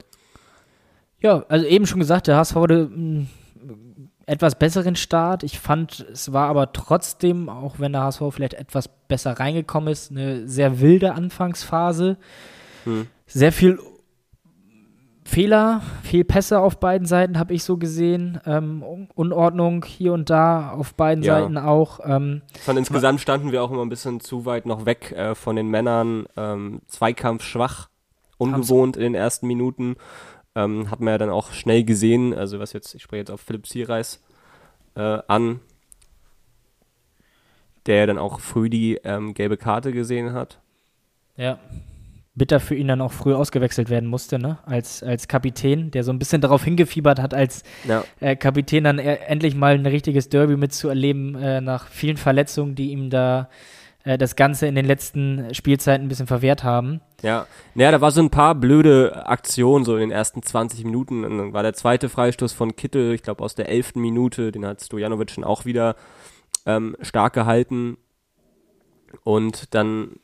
[1.20, 3.30] Ja, also eben schon gesagt, der HSV hatte einen
[4.26, 5.44] etwas besseren Start.
[5.44, 10.12] Ich fand, es war aber trotzdem, auch wenn der HSV vielleicht etwas besser reingekommen ist,
[10.12, 12.18] eine sehr wilde Anfangsphase.
[12.86, 13.08] Hm.
[13.28, 13.80] Sehr viel
[15.26, 18.42] Fehler, Fehlpässe auf beiden Seiten habe ich so gesehen.
[18.46, 21.40] Ähm, Unordnung hier und da auf beiden ja.
[21.40, 22.02] Seiten auch.
[22.04, 25.56] Ähm, Von insgesamt standen wir auch immer ein bisschen zu weit noch weg äh, von
[25.56, 26.26] den Männern.
[26.36, 27.88] Ähm, Zweikampf schwach,
[28.38, 29.96] ungewohnt in den ersten Minuten.
[30.54, 32.34] Ähm, hat man ja dann auch schnell gesehen.
[32.34, 34.22] Also was jetzt, ich spreche jetzt auf Philipp Zierreis
[34.96, 35.62] äh, an,
[37.86, 40.60] der dann auch früh die ähm, gelbe Karte gesehen hat.
[41.38, 41.58] Ja
[42.34, 44.60] bitter für ihn dann auch früh ausgewechselt werden musste, ne?
[44.66, 48.04] Als, als Kapitän, der so ein bisschen darauf hingefiebert hat, als ja.
[48.20, 52.92] äh, Kapitän dann er, endlich mal ein richtiges Derby mitzuerleben, äh, nach vielen Verletzungen, die
[52.92, 53.50] ihm da
[54.04, 57.02] äh, das Ganze in den letzten Spielzeiten ein bisschen verwehrt haben.
[57.22, 61.26] Ja, naja, da war so ein paar blöde Aktionen so in den ersten 20 Minuten.
[61.26, 64.66] Und dann war der zweite Freistoß von Kittel, ich glaube aus der elften Minute, den
[64.66, 65.96] hat Stojanovic schon auch wieder
[66.66, 67.98] ähm, stark gehalten.
[69.24, 70.16] Und dann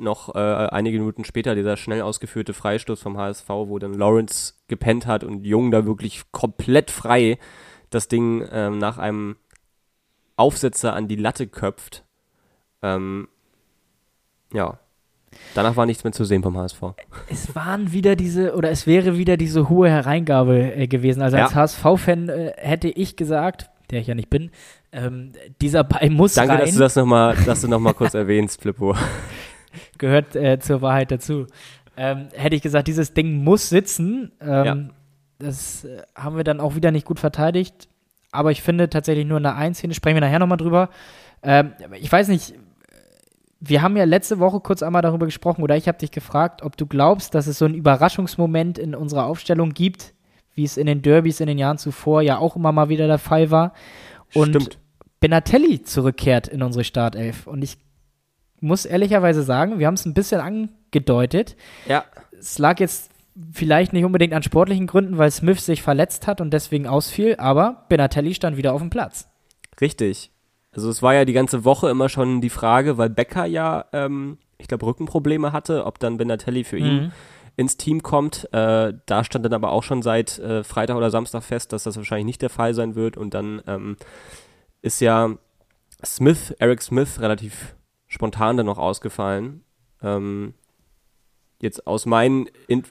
[0.00, 5.06] noch äh, einige Minuten später dieser schnell ausgeführte Freistoß vom HSV, wo dann Lawrence gepennt
[5.06, 7.38] hat und Jung da wirklich komplett frei
[7.90, 9.36] das Ding ähm, nach einem
[10.36, 12.04] Aufsetzer an die Latte köpft.
[12.82, 13.28] Ähm,
[14.52, 14.78] ja.
[15.54, 16.82] Danach war nichts mehr zu sehen vom HSV.
[17.28, 21.22] Es waren wieder diese, oder es wäre wieder diese hohe Hereingabe äh, gewesen.
[21.22, 21.56] Also als ja.
[21.56, 24.50] HSV-Fan äh, hätte ich gesagt, der ich ja nicht bin,
[24.92, 26.60] ähm, dieser Ball muss Danke, rein.
[26.60, 28.96] dass du das nochmal, dass du noch mal kurz erwähnst, Flippo
[29.98, 31.46] gehört äh, zur Wahrheit dazu.
[31.96, 34.32] Ähm, hätte ich gesagt, dieses Ding muss sitzen.
[34.40, 34.76] Ähm, ja.
[35.38, 37.88] Das äh, haben wir dann auch wieder nicht gut verteidigt.
[38.32, 40.88] Aber ich finde tatsächlich nur in der 1 Szene, sprechen wir nachher nochmal drüber.
[41.42, 42.54] Ähm, ich weiß nicht,
[43.60, 46.76] wir haben ja letzte Woche kurz einmal darüber gesprochen, oder ich habe dich gefragt, ob
[46.76, 50.14] du glaubst, dass es so einen Überraschungsmoment in unserer Aufstellung gibt,
[50.54, 53.18] wie es in den Derbys in den Jahren zuvor ja auch immer mal wieder der
[53.18, 53.74] Fall war.
[54.32, 54.78] Und Stimmt.
[55.20, 57.46] Benatelli zurückkehrt in unsere Startelf.
[57.46, 57.76] Und ich
[58.60, 61.56] muss ehrlicherweise sagen, wir haben es ein bisschen angedeutet.
[61.86, 62.04] Ja.
[62.38, 63.10] Es lag jetzt
[63.52, 67.86] vielleicht nicht unbedingt an sportlichen Gründen, weil Smith sich verletzt hat und deswegen ausfiel, aber
[67.88, 69.28] Benatelli stand wieder auf dem Platz.
[69.80, 70.30] Richtig.
[70.72, 74.38] Also es war ja die ganze Woche immer schon die Frage, weil Becker ja, ähm,
[74.58, 77.12] ich glaube, Rückenprobleme hatte, ob dann Benatelli für ihn mhm.
[77.56, 78.48] ins Team kommt.
[78.52, 81.96] Äh, da stand dann aber auch schon seit äh, Freitag oder Samstag fest, dass das
[81.96, 83.16] wahrscheinlich nicht der Fall sein wird.
[83.16, 83.96] Und dann ähm,
[84.82, 85.30] ist ja
[86.04, 87.74] Smith, Eric Smith, relativ
[88.10, 89.64] spontan dann noch ausgefallen.
[90.02, 90.52] Ähm,
[91.62, 92.50] jetzt aus meinen.
[92.68, 92.84] In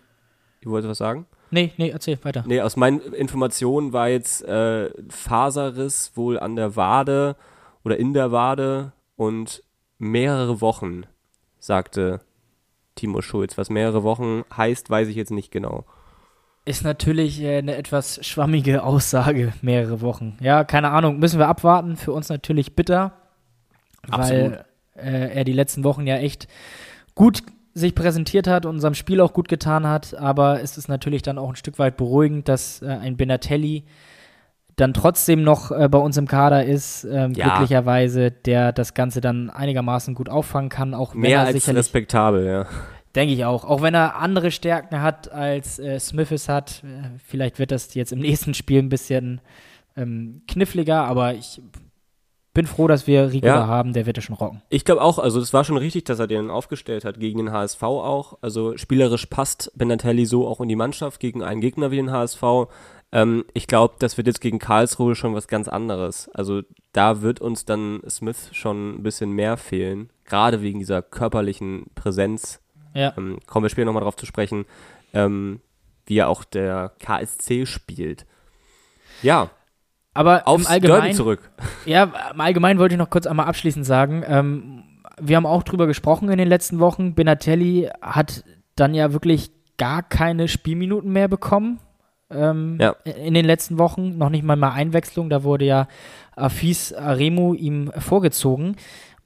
[0.61, 1.27] ich wollte was sagen?
[1.51, 2.43] Nee, nee, erzähl weiter.
[2.45, 7.35] Nee, aus meinen Informationen war jetzt äh, Faserriss wohl an der Wade
[7.83, 9.63] oder in der Wade und
[9.97, 11.03] mehrere Wochen,
[11.59, 12.21] sagte
[12.95, 13.57] Timo Schulz.
[13.57, 15.85] Was mehrere Wochen heißt, weiß ich jetzt nicht genau.
[16.65, 20.37] Ist natürlich äh, eine etwas schwammige Aussage, mehrere Wochen.
[20.41, 21.95] Ja, keine Ahnung, müssen wir abwarten.
[21.97, 23.13] Für uns natürlich bitter,
[24.09, 24.51] Absolut.
[24.51, 24.65] weil
[25.03, 26.47] äh, er die letzten Wochen ja echt
[27.15, 30.15] gut sich präsentiert hat, unserem Spiel auch gut getan hat.
[30.15, 33.83] Aber es ist natürlich dann auch ein Stück weit beruhigend, dass äh, ein Benatelli
[34.75, 37.47] dann trotzdem noch äh, bei uns im Kader ist, ähm, Ja.
[37.47, 42.65] glücklicherweise, der das Ganze dann einigermaßen gut auffangen kann, auch Mehr als respektabel, ja.
[43.15, 43.65] Denke ich auch.
[43.65, 46.83] Auch wenn er andere Stärken hat, als äh, Smith es hat.
[46.83, 49.41] Äh, vielleicht wird das jetzt im nächsten Spiel ein bisschen
[49.97, 51.61] ähm, kniffliger, aber ich
[52.59, 53.55] bin froh, dass wir Rico Ja.
[53.55, 53.93] da haben.
[53.93, 54.61] Der wird es schon rocken.
[54.67, 57.53] Ich glaube auch, also das war schon richtig, dass er den aufgestellt hat gegen den
[57.53, 58.37] HSV auch.
[58.41, 62.43] Also spielerisch passt Benatelli so auch in die Mannschaft gegen einen Gegner wie den HSV.
[63.13, 66.29] Ähm, ich glaube, das wird jetzt gegen Karlsruhe schon was ganz anderes.
[66.33, 71.85] Also da wird uns dann Smith schon ein bisschen mehr fehlen, gerade wegen dieser körperlichen
[71.95, 72.59] Präsenz.
[72.93, 73.13] Ja.
[73.17, 74.65] Ähm, kommen wir später nochmal drauf zu sprechen,
[75.13, 75.61] ähm,
[76.07, 78.25] wie ja auch der KSC spielt.
[79.23, 79.49] Ja,
[80.13, 81.51] Aber im aufs Derby Allgemeinen, zurück.
[81.85, 84.83] ja, im Allgemeinen wollte ich noch kurz einmal abschließend sagen, ähm,
[85.21, 87.13] wir haben auch drüber gesprochen in den letzten Wochen.
[87.13, 88.43] Benatelli hat
[88.75, 91.79] dann ja wirklich gar keine Spielminuten mehr bekommen.
[92.31, 92.91] Ähm, Ja.
[93.03, 95.29] In den letzten Wochen noch nicht mal mal Einwechslung.
[95.29, 95.87] Da wurde ja
[96.35, 98.75] Afis Aremu ihm vorgezogen.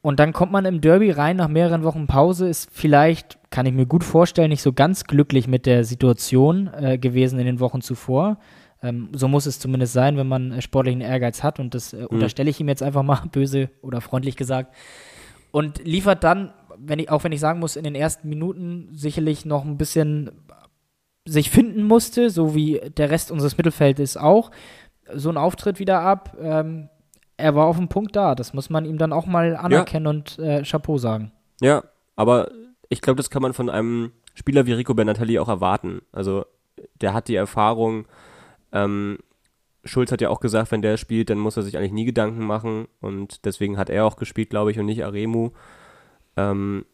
[0.01, 3.73] Und dann kommt man im Derby rein nach mehreren Wochen Pause, ist vielleicht, kann ich
[3.73, 7.79] mir gut vorstellen, nicht so ganz glücklich mit der Situation äh, gewesen in den Wochen
[7.81, 8.37] zuvor.
[8.83, 11.59] Ähm, so muss es zumindest sein, wenn man äh, sportlichen Ehrgeiz hat.
[11.59, 14.75] Und das äh, unterstelle ich ihm jetzt einfach mal, böse oder freundlich gesagt.
[15.51, 19.45] Und liefert dann, wenn ich, auch wenn ich sagen muss, in den ersten Minuten sicherlich
[19.45, 20.31] noch ein bisschen
[21.25, 24.51] sich finden musste, so wie der Rest unseres Mittelfeldes auch,
[25.13, 26.35] so ein Auftritt wieder ab.
[26.41, 26.89] Ähm,
[27.37, 28.35] er war auf dem Punkt da.
[28.35, 31.31] Das muss man ihm dann auch mal anerkennen und äh, Chapeau sagen.
[31.61, 31.83] Ja,
[32.15, 32.51] aber
[32.89, 36.01] ich glaube, das kann man von einem Spieler wie Rico Benatelli auch erwarten.
[36.11, 36.45] Also
[36.99, 38.05] der hat die Erfahrung.
[38.73, 39.19] Ähm,
[39.85, 42.45] Schulz hat ja auch gesagt, wenn der spielt, dann muss er sich eigentlich nie Gedanken
[42.45, 45.51] machen und deswegen hat er auch gespielt, glaube ich, und nicht Aremu.
[46.35, 46.85] Ähm,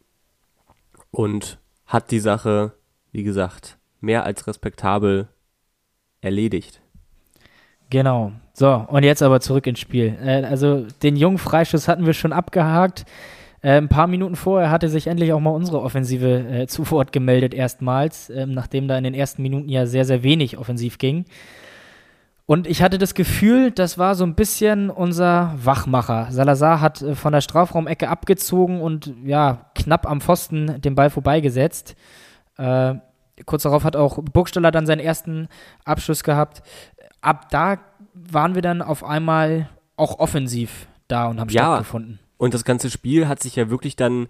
[1.11, 2.73] und hat die Sache,
[3.11, 5.27] wie gesagt, mehr als respektabel
[6.21, 6.81] erledigt.
[7.89, 8.31] Genau.
[8.53, 10.17] So, und jetzt aber zurück ins Spiel.
[10.21, 13.05] Äh, also den jungen Freischuss hatten wir schon abgehakt.
[13.61, 17.11] Äh, ein paar Minuten vorher hatte sich endlich auch mal unsere Offensive äh, zu Wort
[17.11, 21.25] gemeldet, erstmals, ähm, nachdem da in den ersten Minuten ja sehr, sehr wenig offensiv ging.
[22.49, 26.29] Und ich hatte das Gefühl, das war so ein bisschen unser Wachmacher.
[26.31, 31.95] Salazar hat äh, von der Strafraumecke abgezogen und ja, knapp am Pfosten den Ball vorbeigesetzt.
[32.57, 32.95] Äh,
[33.45, 35.47] kurz darauf hat auch Burgstaller dann seinen ersten
[35.85, 36.63] Abschluss gehabt.
[37.21, 37.77] Ab da
[38.15, 41.65] waren wir dann auf einmal auch offensiv da und haben Ja.
[41.75, 42.17] stattgefunden.
[42.37, 44.27] Und das ganze Spiel hat sich ja wirklich dann,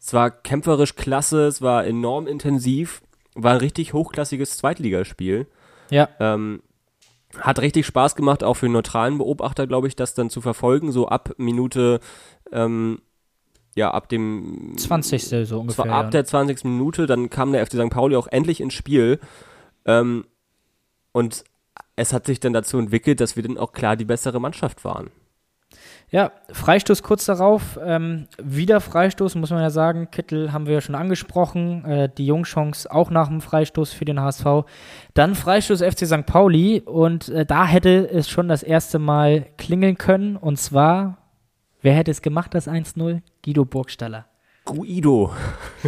[0.00, 3.00] es war kämpferisch klasse, es war enorm intensiv,
[3.36, 5.46] war ein richtig hochklassiges Zweitligaspiel.
[5.90, 6.62] Ja, Ähm,
[7.38, 10.92] hat richtig Spaß gemacht, auch für einen neutralen Beobachter, glaube ich, das dann zu verfolgen,
[10.92, 12.00] so ab Minute,
[12.52, 13.00] ähm,
[13.74, 15.46] ja, ab dem 20.
[15.46, 15.84] so ungefähr.
[15.84, 16.10] zwar ab ja.
[16.10, 16.64] der 20.
[16.64, 17.90] Minute, dann kam der FC St.
[17.90, 19.20] Pauli auch endlich ins Spiel.
[19.84, 20.24] Ähm,
[21.12, 21.44] und
[21.96, 25.10] es hat sich dann dazu entwickelt, dass wir dann auch klar die bessere Mannschaft waren.
[26.12, 27.78] Ja, Freistoß kurz darauf.
[27.84, 30.10] Ähm, wieder Freistoß, muss man ja sagen.
[30.10, 31.84] Kittel haben wir ja schon angesprochen.
[31.84, 34.64] Äh, die Jungchance auch nach dem Freistoß für den HSV.
[35.14, 36.26] Dann Freistoß FC St.
[36.26, 36.80] Pauli.
[36.84, 40.36] Und äh, da hätte es schon das erste Mal klingeln können.
[40.36, 41.18] Und zwar,
[41.80, 43.20] wer hätte es gemacht, das 1-0?
[43.44, 44.26] Guido Burgstaller.
[44.64, 45.32] Guido.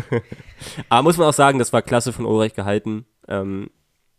[0.89, 3.07] Aber muss man auch sagen, das war klasse von Ulrich gehalten.
[3.27, 3.71] Ähm,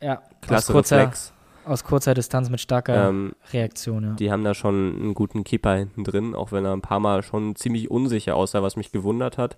[0.02, 1.33] Ja, aus klasse kurzer, Reflex.
[1.66, 4.04] Aus kurzer Distanz mit starker Ähm, Reaktion.
[4.04, 4.14] Ja.
[4.14, 7.24] die haben da schon einen guten Keeper hinten drin, auch wenn er ein paar Mal
[7.24, 9.58] schon ziemlich unsicher aussah, was mich gewundert hat.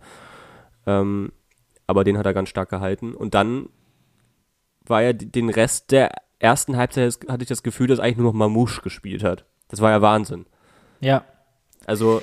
[0.86, 1.32] Ähm,
[1.88, 3.14] aber den hat er ganz stark gehalten.
[3.14, 3.70] Und dann
[4.86, 8.34] war ja den Rest der ersten Halbzeit, hatte ich das Gefühl, dass eigentlich nur noch
[8.38, 9.46] Mamouche gespielt hat.
[9.68, 10.46] Das war ja Wahnsinn.
[11.00, 11.24] ja,
[11.88, 12.22] Also,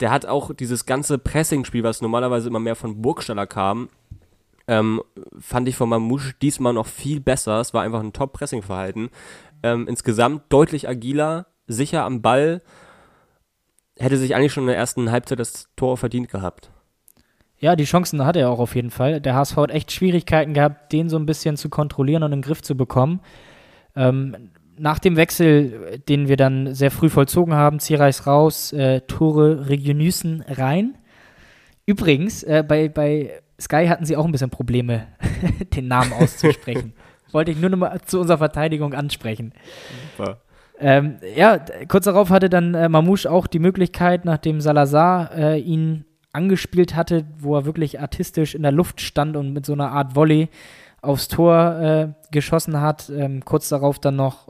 [0.00, 3.88] der hat auch dieses ganze Pressing-Spiel, was normalerweise immer mehr von Burgstaller kam,
[4.66, 5.02] ähm,
[5.38, 7.60] fand ich von Mamouche diesmal noch viel besser.
[7.60, 9.10] Es war einfach ein Top-Pressing-Verhalten.
[9.62, 12.62] Ähm, insgesamt deutlich agiler, sicher am Ball.
[13.98, 16.70] Hätte sich eigentlich schon in der ersten Halbzeit das Tor verdient gehabt.
[17.58, 19.20] Ja, die Chancen hat er auch auf jeden Fall.
[19.20, 22.42] Der HSV hat echt Schwierigkeiten gehabt, den so ein bisschen zu kontrollieren und in den
[22.42, 23.20] Griff zu bekommen.
[23.96, 29.68] Ähm, nach dem Wechsel, den wir dann sehr früh vollzogen haben, Zierreis raus, äh, Tore
[29.68, 30.98] Regionüssen rein.
[31.86, 35.06] Übrigens, äh, bei, bei Sky hatten sie auch ein bisschen Probleme,
[35.74, 36.92] den Namen auszusprechen.
[37.32, 39.52] Wollte ich nur noch mal zu unserer Verteidigung ansprechen.
[40.16, 40.38] Super.
[40.78, 46.04] Ähm, ja, kurz darauf hatte dann äh, Mamouche auch die Möglichkeit, nachdem Salazar äh, ihn
[46.32, 50.16] angespielt hatte, wo er wirklich artistisch in der Luft stand und mit so einer Art
[50.16, 50.48] Volley
[51.00, 53.08] aufs Tor äh, geschossen hat.
[53.10, 54.48] Ähm, kurz darauf dann noch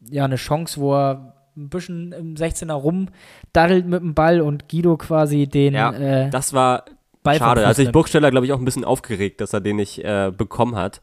[0.00, 4.96] ja eine Chance, wo er ein bisschen im 16er rumdaddelt mit dem Ball und Guido
[4.96, 5.74] quasi den.
[5.74, 6.84] Ja, äh, das war
[7.24, 7.66] Ball schade.
[7.66, 10.76] Also ich Burgsteller, glaube ich, auch ein bisschen aufgeregt, dass er den nicht äh, bekommen
[10.76, 11.02] hat.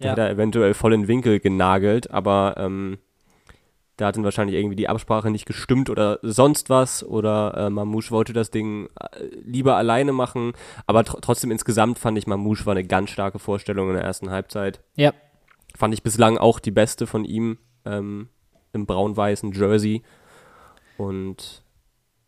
[0.00, 0.12] Der ja.
[0.12, 2.98] hat er eventuell voll in den Winkel genagelt, aber ähm,
[3.98, 8.10] da hat dann wahrscheinlich irgendwie die Absprache nicht gestimmt oder sonst was oder äh, Mamouche
[8.10, 10.52] wollte das Ding äh, lieber alleine machen,
[10.86, 14.30] aber tr trotzdem insgesamt fand ich Mamouche war eine ganz starke Vorstellung in der ersten
[14.30, 14.80] Halbzeit.
[14.96, 15.12] Ja.
[15.76, 18.30] Fand ich bislang auch die beste von ihm ähm,
[18.72, 20.02] im braun-weißen Jersey
[20.96, 21.62] und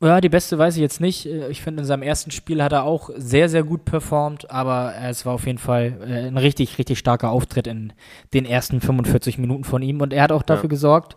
[0.02, 1.26] ja, die beste weiß ich jetzt nicht.
[1.26, 4.94] Äh, ich finde, in seinem ersten Spiel hat er auch sehr, sehr gut performt, aber
[5.02, 7.92] es war auf jeden Fall äh, ein richtig, richtig starker Auftritt in
[8.34, 10.00] den ersten 45 Minuten von ihm.
[10.00, 10.70] Und er hat auch dafür ja.
[10.70, 11.16] gesorgt,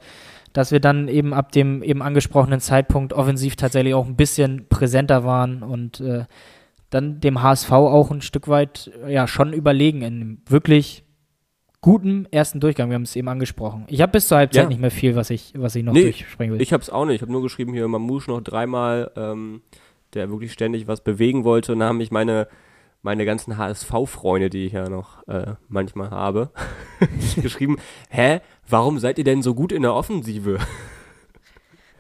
[0.54, 5.24] dass wir dann eben ab dem eben angesprochenen Zeitpunkt offensiv tatsächlich auch ein bisschen präsenter
[5.24, 6.26] waren und äh,
[6.90, 11.05] dann dem HSV auch ein Stück weit ja schon überlegen in wirklich
[11.86, 12.90] guten ersten Durchgang.
[12.90, 13.84] Wir haben es eben angesprochen.
[13.86, 14.70] Ich habe bis zur Halbzeit ja.
[14.70, 16.62] nicht mehr viel, was ich, was ich noch nee, durchspringen will.
[16.62, 17.18] Ich habe es auch nicht.
[17.18, 19.62] Ich habe nur geschrieben hier Mamouche noch dreimal, ähm,
[20.16, 22.48] der wirklich ständig was bewegen wollte und da haben mich meine
[23.04, 26.50] meine ganzen HSV-Freunde, die ich ja noch äh, manchmal habe,
[27.40, 27.78] geschrieben,
[28.10, 30.58] hä, warum seid ihr denn so gut in der Offensive?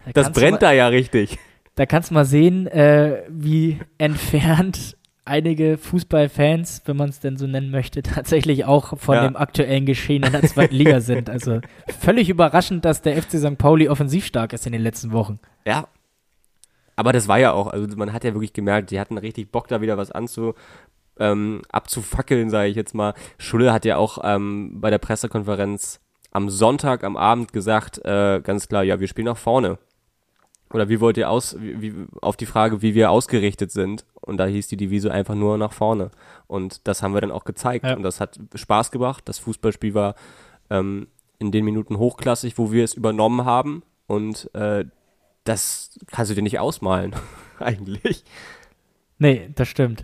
[0.05, 1.39] Da das brennt mal, da ja richtig.
[1.73, 7.47] Da kannst du mal sehen, äh, wie entfernt einige Fußballfans, wenn man es denn so
[7.47, 9.27] nennen möchte, tatsächlich auch von ja.
[9.27, 11.29] dem aktuellen Geschehen in der zweiten Liga sind.
[11.29, 11.59] Also
[11.99, 13.57] völlig überraschend, dass der FC St.
[13.57, 15.39] Pauli offensiv stark ist in den letzten Wochen.
[15.65, 15.87] Ja,
[16.95, 19.67] aber das war ja auch, also man hat ja wirklich gemerkt, die hatten richtig Bock,
[19.67, 20.53] da wieder was anzu,
[21.19, 23.13] ähm, abzufackeln, sage ich jetzt mal.
[23.37, 25.99] Schulle hat ja auch ähm, bei der Pressekonferenz
[26.31, 29.77] am Sonntag am Abend gesagt, äh, ganz klar, ja, wir spielen nach vorne.
[30.71, 34.05] Oder wie wollt ihr aus, wie, wie, auf die Frage, wie wir ausgerichtet sind.
[34.21, 36.11] Und da hieß die Devise einfach nur nach vorne.
[36.47, 37.85] Und das haben wir dann auch gezeigt.
[37.85, 37.95] Ja.
[37.95, 39.23] Und das hat Spaß gemacht.
[39.27, 40.15] Das Fußballspiel war
[40.69, 41.07] ähm,
[41.39, 43.83] in den Minuten hochklassig, wo wir es übernommen haben.
[44.07, 44.85] Und äh,
[45.43, 47.15] das kannst du dir nicht ausmalen,
[47.59, 48.23] eigentlich.
[49.17, 50.03] Nee, das stimmt.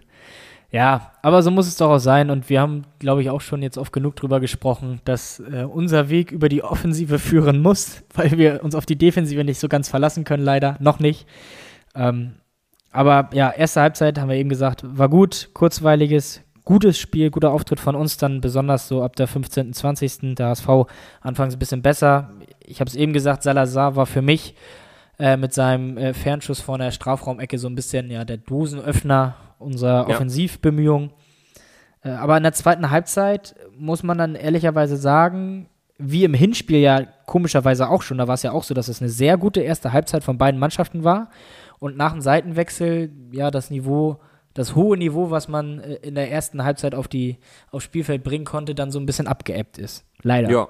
[0.72, 2.30] Ja, aber so muss es doch auch sein.
[2.30, 6.10] Und wir haben, glaube ich, auch schon jetzt oft genug drüber gesprochen, dass äh, unser
[6.10, 9.90] Weg über die Offensive führen muss, weil wir uns auf die Defensive nicht so ganz
[9.90, 10.78] verlassen können, leider.
[10.80, 11.28] Noch nicht.
[11.94, 12.36] Ähm,
[12.92, 17.80] aber ja, erste Halbzeit haben wir eben gesagt, war gut, kurzweiliges, gutes Spiel, guter Auftritt
[17.82, 20.36] von uns, dann besonders so ab der 15., 20.
[20.36, 20.68] Der HSV
[21.20, 22.32] anfangs ein bisschen besser.
[22.62, 24.56] Ich habe es eben gesagt, Salazar war für mich
[25.20, 30.08] äh, mit seinem äh, Fernschuss vor der Strafraumecke so ein bisschen ja der Dosenöffner unserer
[30.08, 30.16] ja.
[30.16, 31.12] Offensivbemühungen.
[32.04, 37.06] Äh, aber in der zweiten Halbzeit muss man dann ehrlicherweise sagen, wie im Hinspiel ja
[37.26, 39.94] komischerweise auch schon, da war es ja auch so, dass es eine sehr gute erste
[39.94, 41.30] Halbzeit von beiden Mannschaften war
[41.80, 44.20] und nach dem Seitenwechsel ja das Niveau,
[44.54, 47.38] das hohe Niveau, was man äh, in der ersten Halbzeit auf die
[47.72, 50.06] aufs Spielfeld bringen konnte, dann so ein bisschen abgeebbt ist.
[50.24, 50.50] Leider.
[50.50, 50.68] Ja.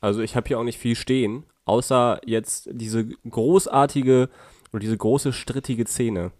[0.00, 4.30] Also ich habe hier auch nicht viel stehen, außer jetzt diese großartige
[4.72, 6.32] oder diese große strittige Szene.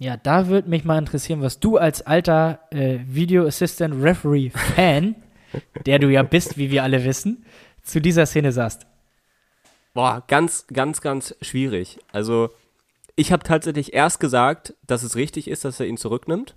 [0.00, 5.14] Ja, da würde mich mal interessieren, was du als alter äh, Video Assistant Referee Fan,
[5.84, 7.44] der du ja bist, wie wir alle wissen,
[7.82, 8.86] zu dieser Szene sagst.
[9.92, 11.98] Boah, ganz, ganz, ganz schwierig.
[12.12, 12.48] Also,
[13.14, 16.56] ich habe tatsächlich erst gesagt, dass es richtig ist, dass er ihn zurücknimmt.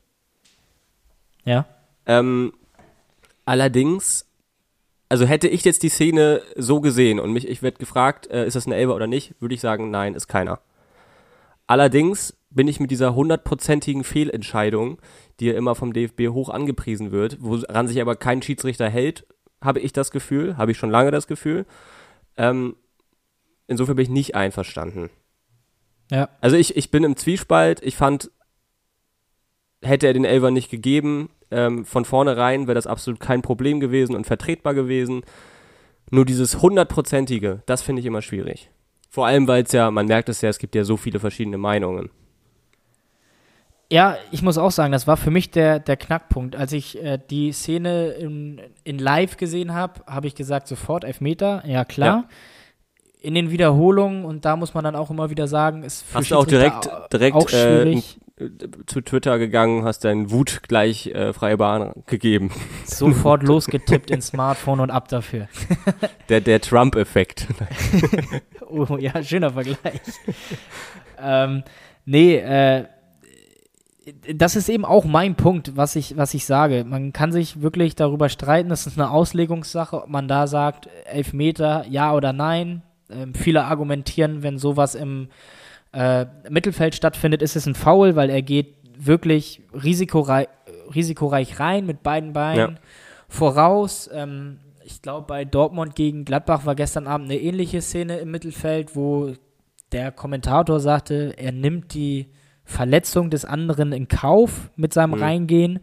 [1.44, 1.66] Ja.
[2.06, 2.54] Ähm,
[3.44, 4.26] allerdings,
[5.10, 8.56] also hätte ich jetzt die Szene so gesehen und mich, ich werde gefragt, äh, ist
[8.56, 10.62] das eine Elbe oder nicht, würde ich sagen, nein, ist keiner.
[11.68, 15.00] Allerdings bin ich mit dieser hundertprozentigen Fehlentscheidung,
[15.40, 19.26] die ja immer vom DFB hoch angepriesen wird, woran sich aber kein Schiedsrichter hält,
[19.62, 21.66] habe ich das Gefühl, habe ich schon lange das Gefühl.
[22.38, 22.76] Ähm,
[23.68, 25.10] insofern bin ich nicht einverstanden.
[26.12, 26.30] Ja.
[26.42, 27.82] Also ich, ich bin im Zwiespalt.
[27.82, 28.30] Ich fand,
[29.82, 34.16] hätte er den Elfer nicht gegeben, ähm, von vornherein wäre das absolut kein Problem gewesen
[34.16, 35.22] und vertretbar gewesen.
[36.12, 38.70] Nur dieses hundertprozentige, das finde ich immer schwierig.
[39.10, 41.58] Vor allem, weil es ja, man merkt es ja, es gibt ja so viele verschiedene
[41.58, 42.10] Meinungen.
[43.94, 46.56] Ja, ich muss auch sagen, das war für mich der, der Knackpunkt.
[46.56, 51.62] Als ich äh, die Szene in, in live gesehen habe, habe ich gesagt, sofort Elfmeter,
[51.68, 52.26] ja klar.
[52.28, 52.30] Ja.
[53.22, 56.32] In den Wiederholungen, und da muss man dann auch immer wieder sagen, ist für Hast
[56.32, 58.20] du auch direkt, direkt auch äh, schwierig.
[58.40, 58.50] Äh,
[58.88, 62.50] zu Twitter gegangen, hast deinen Wut gleich äh, freie Bahn gegeben.
[62.86, 65.50] Sofort losgetippt ins Smartphone und ab dafür.
[66.30, 67.46] der der Trump-Effekt.
[68.68, 70.02] oh ja, schöner Vergleich.
[71.22, 71.64] ähm,
[72.06, 72.86] nee, äh,
[74.36, 76.84] das ist eben auch mein Punkt, was ich, was ich sage.
[76.84, 81.86] Man kann sich wirklich darüber streiten, das ist eine Auslegungssache, ob man da sagt, Elfmeter,
[81.90, 82.82] ja oder nein.
[83.10, 85.30] Ähm, viele argumentieren, wenn sowas im
[85.94, 90.48] äh, Mittelfeld stattfindet, ist es ein Foul, weil er geht wirklich risikoreich,
[90.94, 92.82] risikoreich rein mit beiden Beinen ja.
[93.30, 94.10] voraus.
[94.14, 98.98] Ähm, ich glaube, bei Dortmund gegen Gladbach war gestern Abend eine ähnliche Szene im Mittelfeld,
[98.98, 99.34] wo
[99.94, 102.28] der Kommentator sagte, er nimmt die
[102.64, 105.24] Verletzung des anderen in Kauf mit seinem mhm.
[105.24, 105.80] Reingehen.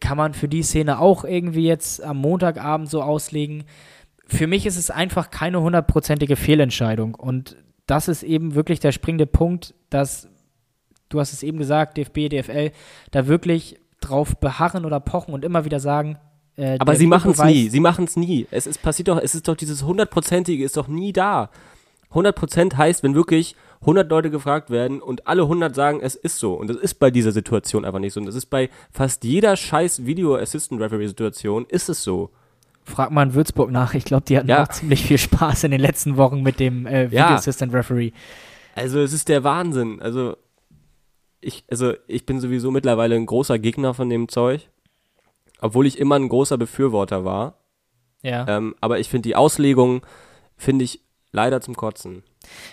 [0.00, 3.64] Kann man für die Szene auch irgendwie jetzt am Montagabend so auslegen.
[4.26, 7.14] Für mich ist es einfach keine hundertprozentige Fehlentscheidung.
[7.14, 10.28] Und das ist eben wirklich der springende Punkt, dass,
[11.08, 12.72] du hast es eben gesagt, DFB, DFL,
[13.10, 16.18] da wirklich drauf beharren oder pochen und immer wieder sagen,
[16.56, 18.46] äh, aber sie machen es nie, sie machen es nie.
[18.50, 21.50] Es ist passiert doch, es ist doch dieses hundertprozentige ist doch nie da.
[22.12, 26.54] 100% heißt, wenn wirklich 100 Leute gefragt werden und alle 100 sagen, es ist so.
[26.54, 28.20] Und das ist bei dieser Situation einfach nicht so.
[28.20, 32.30] Und das ist bei fast jeder scheiß Video Assistant Referee Situation ist es so.
[32.84, 33.94] Frag mal in Würzburg nach.
[33.94, 34.62] Ich glaube, die hatten ja.
[34.62, 37.34] auch ziemlich viel Spaß in den letzten Wochen mit dem äh, Video ja.
[37.34, 38.12] Assistant Referee.
[38.74, 40.02] Also es ist der Wahnsinn.
[40.02, 40.36] Also
[41.40, 44.68] ich, also ich bin sowieso mittlerweile ein großer Gegner von dem Zeug.
[45.62, 47.54] Obwohl ich immer ein großer Befürworter war.
[48.22, 48.46] Ja.
[48.46, 50.02] Ähm, aber ich finde die Auslegung,
[50.56, 51.00] finde ich
[51.32, 52.22] leider zum Kotzen.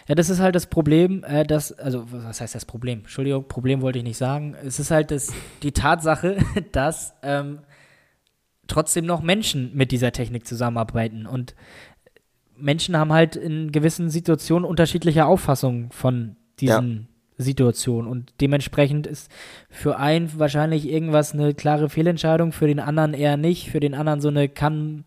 [0.08, 3.00] Ja, das ist halt das Problem, äh, dass, also was heißt das Problem?
[3.00, 4.56] Entschuldigung, Problem wollte ich nicht sagen.
[4.64, 5.32] Es ist halt das,
[5.64, 6.38] die Tatsache,
[6.72, 7.60] dass ähm,
[8.68, 11.56] trotzdem noch Menschen mit dieser Technik zusammenarbeiten und
[12.60, 17.08] Menschen haben halt in gewissen Situationen unterschiedliche Auffassungen von diesen
[17.38, 17.44] ja.
[17.44, 19.30] Situationen und dementsprechend ist
[19.70, 24.22] für einen wahrscheinlich irgendwas eine klare Fehlentscheidung, für den anderen eher nicht, für den anderen
[24.22, 25.06] so eine kann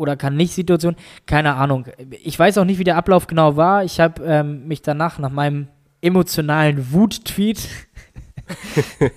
[0.00, 0.96] oder kann nicht Situation.
[1.26, 1.86] Keine Ahnung.
[2.22, 3.84] Ich weiß auch nicht, wie der Ablauf genau war.
[3.84, 5.68] Ich habe ähm, mich danach nach meinem
[6.00, 7.68] emotionalen Wut-Tweet.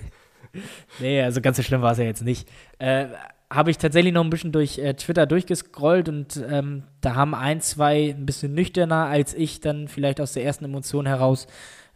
[1.00, 2.48] nee, also ganz so schlimm war es ja jetzt nicht.
[2.78, 3.06] Äh,
[3.50, 7.60] habe ich tatsächlich noch ein bisschen durch äh, Twitter durchgescrollt und ähm, da haben ein,
[7.60, 11.46] zwei ein bisschen nüchterner als ich dann vielleicht aus der ersten Emotion heraus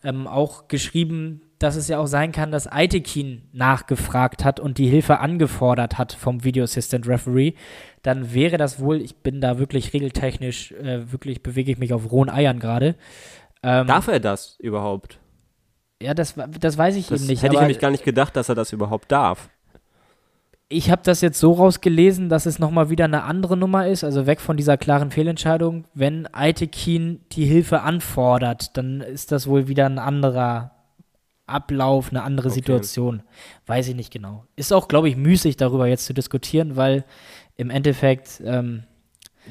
[0.05, 4.89] ähm, auch geschrieben, dass es ja auch sein kann, dass Aitekin nachgefragt hat und die
[4.89, 7.55] Hilfe angefordert hat vom Video Assistant Referee,
[8.03, 12.11] dann wäre das wohl, ich bin da wirklich regeltechnisch, äh, wirklich bewege ich mich auf
[12.11, 12.95] rohen Eiern gerade.
[13.63, 15.19] Ähm, Darf er das überhaupt?
[16.01, 17.43] Ja, das, das weiß ich das eben nicht.
[17.43, 19.51] Hätte ich nämlich gar nicht gedacht, dass er das überhaupt darf.
[20.71, 24.27] Ich habe das jetzt so rausgelesen, dass es nochmal wieder eine andere Nummer ist, also
[24.27, 25.87] weg von dieser klaren Fehlentscheidung.
[25.95, 30.78] Wenn Aitekin die Hilfe anfordert, dann ist das wohl wieder ein anderer
[31.49, 32.55] Ablauf, eine andere okay.
[32.55, 33.23] Situation.
[33.67, 34.45] Weiß ich nicht genau.
[34.57, 37.05] Ist auch, glaube ich, müßig darüber jetzt zu diskutieren, weil
[37.57, 38.85] im Endeffekt ähm,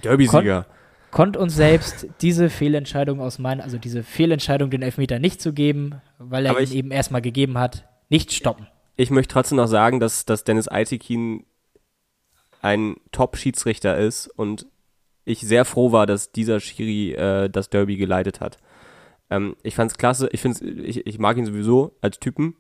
[0.03, 0.63] Derby-Sieger.
[0.63, 0.73] Kon
[1.11, 6.01] konnte uns selbst diese Fehlentscheidung aus meinen, also diese Fehlentscheidung, den Elfmeter nicht zu geben,
[6.19, 8.67] weil er ihn eben erstmal gegeben hat, nicht stoppen.
[8.97, 11.45] Ich möchte trotzdem noch sagen, dass, dass Dennis Aitekin
[12.61, 14.67] ein Top-Schiedsrichter ist und
[15.23, 18.57] ich sehr froh war, dass dieser Schiri äh, das Derby geleitet hat.
[19.29, 22.55] Ähm, ich fand's klasse, ich, find's, ich, ich mag ihn sowieso als Typen.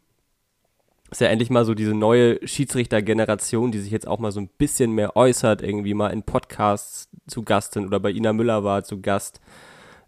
[1.09, 4.49] Ist ja endlich mal so diese neue Schiedsrichter-Generation, die sich jetzt auch mal so ein
[4.57, 8.83] bisschen mehr äußert, irgendwie mal in Podcasts zu Gast sind oder bei Ina Müller war
[8.83, 9.39] zu Gast.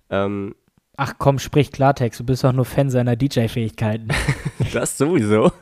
[0.09, 0.55] Ähm,
[1.01, 4.09] Ach komm, sprich Klartext, du bist doch nur Fan seiner DJ-Fähigkeiten.
[4.73, 5.53] das sowieso.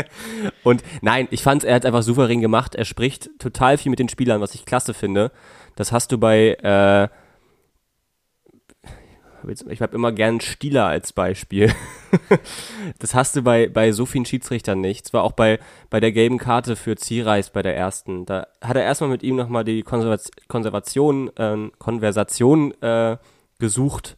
[0.64, 2.74] Und nein, ich fand's, er hat einfach souverän gemacht.
[2.74, 5.32] Er spricht total viel mit den Spielern, was ich klasse finde.
[5.76, 7.08] Das hast du bei äh,
[9.48, 11.72] ich habe immer gern Stieler als Beispiel.
[12.98, 15.06] das hast du bei, bei so vielen Schiedsrichtern nicht.
[15.06, 15.58] Zwar auch bei,
[15.90, 18.26] bei der gelben Karte für Zierreis bei der ersten.
[18.26, 23.16] Da hat er erstmal mit ihm nochmal die Konservation, äh, Konversation äh,
[23.58, 24.16] gesucht.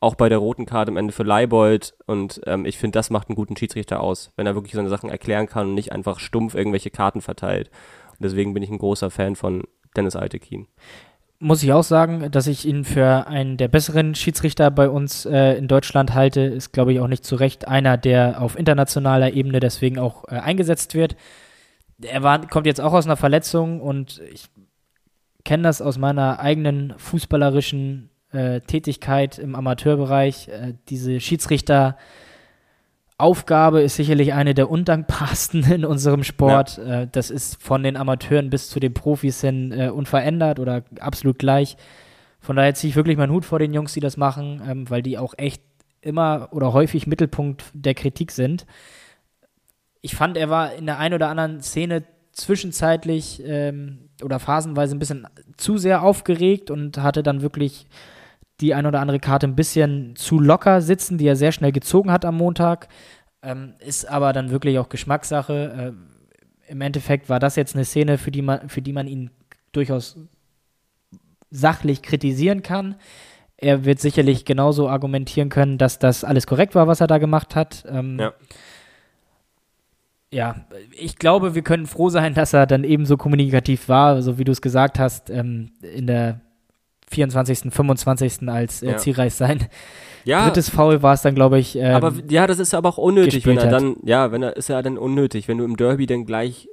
[0.00, 1.94] Auch bei der roten Karte am Ende für Leibold.
[2.06, 5.10] Und ähm, ich finde, das macht einen guten Schiedsrichter aus, wenn er wirklich seine Sachen
[5.10, 7.70] erklären kann und nicht einfach stumpf irgendwelche Karten verteilt.
[8.10, 9.64] Und deswegen bin ich ein großer Fan von
[9.96, 10.68] Dennis Altekin
[11.40, 15.54] muss ich auch sagen, dass ich ihn für einen der besseren Schiedsrichter bei uns äh,
[15.54, 16.40] in Deutschland halte.
[16.40, 20.36] Ist, glaube ich, auch nicht zu Recht einer, der auf internationaler Ebene deswegen auch äh,
[20.36, 21.16] eingesetzt wird.
[22.02, 24.46] Er war, kommt jetzt auch aus einer Verletzung und ich
[25.44, 30.48] kenne das aus meiner eigenen fußballerischen äh, Tätigkeit im Amateurbereich.
[30.48, 31.96] Äh, diese Schiedsrichter
[33.18, 36.78] Aufgabe ist sicherlich eine der undankbarsten in unserem Sport.
[36.78, 37.02] Ja.
[37.02, 41.38] Äh, das ist von den Amateuren bis zu den Profis hin äh, unverändert oder absolut
[41.38, 41.76] gleich.
[42.40, 45.02] Von daher ziehe ich wirklich meinen Hut vor den Jungs, die das machen, ähm, weil
[45.02, 45.62] die auch echt
[46.00, 48.66] immer oder häufig Mittelpunkt der Kritik sind.
[50.00, 55.00] Ich fand, er war in der einen oder anderen Szene zwischenzeitlich ähm, oder phasenweise ein
[55.00, 57.88] bisschen zu sehr aufgeregt und hatte dann wirklich
[58.60, 62.10] die ein oder andere Karte ein bisschen zu locker sitzen, die er sehr schnell gezogen
[62.10, 62.88] hat am Montag.
[63.42, 65.94] Ähm, ist aber dann wirklich auch Geschmackssache.
[66.68, 69.30] Äh, Im Endeffekt war das jetzt eine Szene, für die man, für die man ihn
[69.72, 70.16] durchaus
[71.50, 72.96] sachlich kritisieren kann.
[73.56, 77.54] Er wird sicherlich genauso argumentieren können, dass das alles korrekt war, was er da gemacht
[77.54, 77.84] hat.
[77.88, 78.32] Ähm, ja.
[80.30, 84.44] Ja, ich glaube, wir können froh sein, dass er dann ebenso kommunikativ war, so wie
[84.44, 86.42] du es gesagt hast, ähm, in der
[87.10, 88.48] 24., 25.
[88.48, 88.96] als äh, ja.
[88.96, 89.68] Zielreis sein.
[90.24, 90.44] Ja.
[90.44, 91.76] Drittes Foul war es dann, glaube ich.
[91.76, 94.68] Ähm, aber ja, das ist aber auch unnötig, wenn er dann, ja, wenn er ist
[94.68, 96.68] ja dann unnötig, wenn du im Derby dann gleich,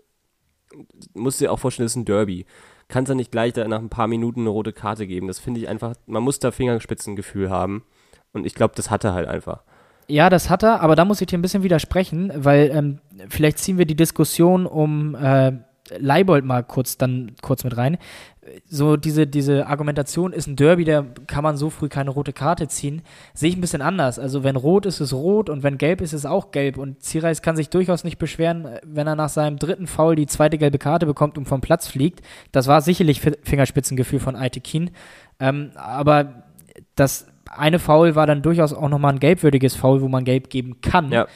[1.13, 2.45] musst du dir auch vorstellen, das ist ein Derby
[2.87, 5.27] kannst du nicht gleich da nach ein paar Minuten eine rote Karte geben.
[5.27, 7.83] Das finde ich einfach, man muss da Fingerspitzengefühl haben.
[8.33, 9.63] Und ich glaube, das hat er halt einfach.
[10.07, 13.57] Ja, das hat er, aber da muss ich dir ein bisschen widersprechen, weil ähm, vielleicht
[13.57, 15.53] ziehen wir die Diskussion um äh,
[15.97, 17.97] Leibold mal kurz dann kurz mit rein
[18.67, 22.67] so diese, diese Argumentation ist ein Derby, da kann man so früh keine rote Karte
[22.67, 23.01] ziehen,
[23.33, 24.19] sehe ich ein bisschen anders.
[24.19, 26.77] Also wenn rot ist, ist rot und wenn gelb ist, ist auch gelb.
[26.77, 30.57] Und Zierreis kann sich durchaus nicht beschweren, wenn er nach seinem dritten Foul die zweite
[30.57, 32.21] gelbe Karte bekommt und vom Platz fliegt.
[32.51, 34.91] Das war sicherlich Fingerspitzengefühl von Aitekin.
[35.39, 36.43] Ähm, aber
[36.95, 40.81] das eine Foul war dann durchaus auch nochmal ein gelbwürdiges Foul, wo man gelb geben
[40.81, 41.11] kann.
[41.11, 41.27] Ja.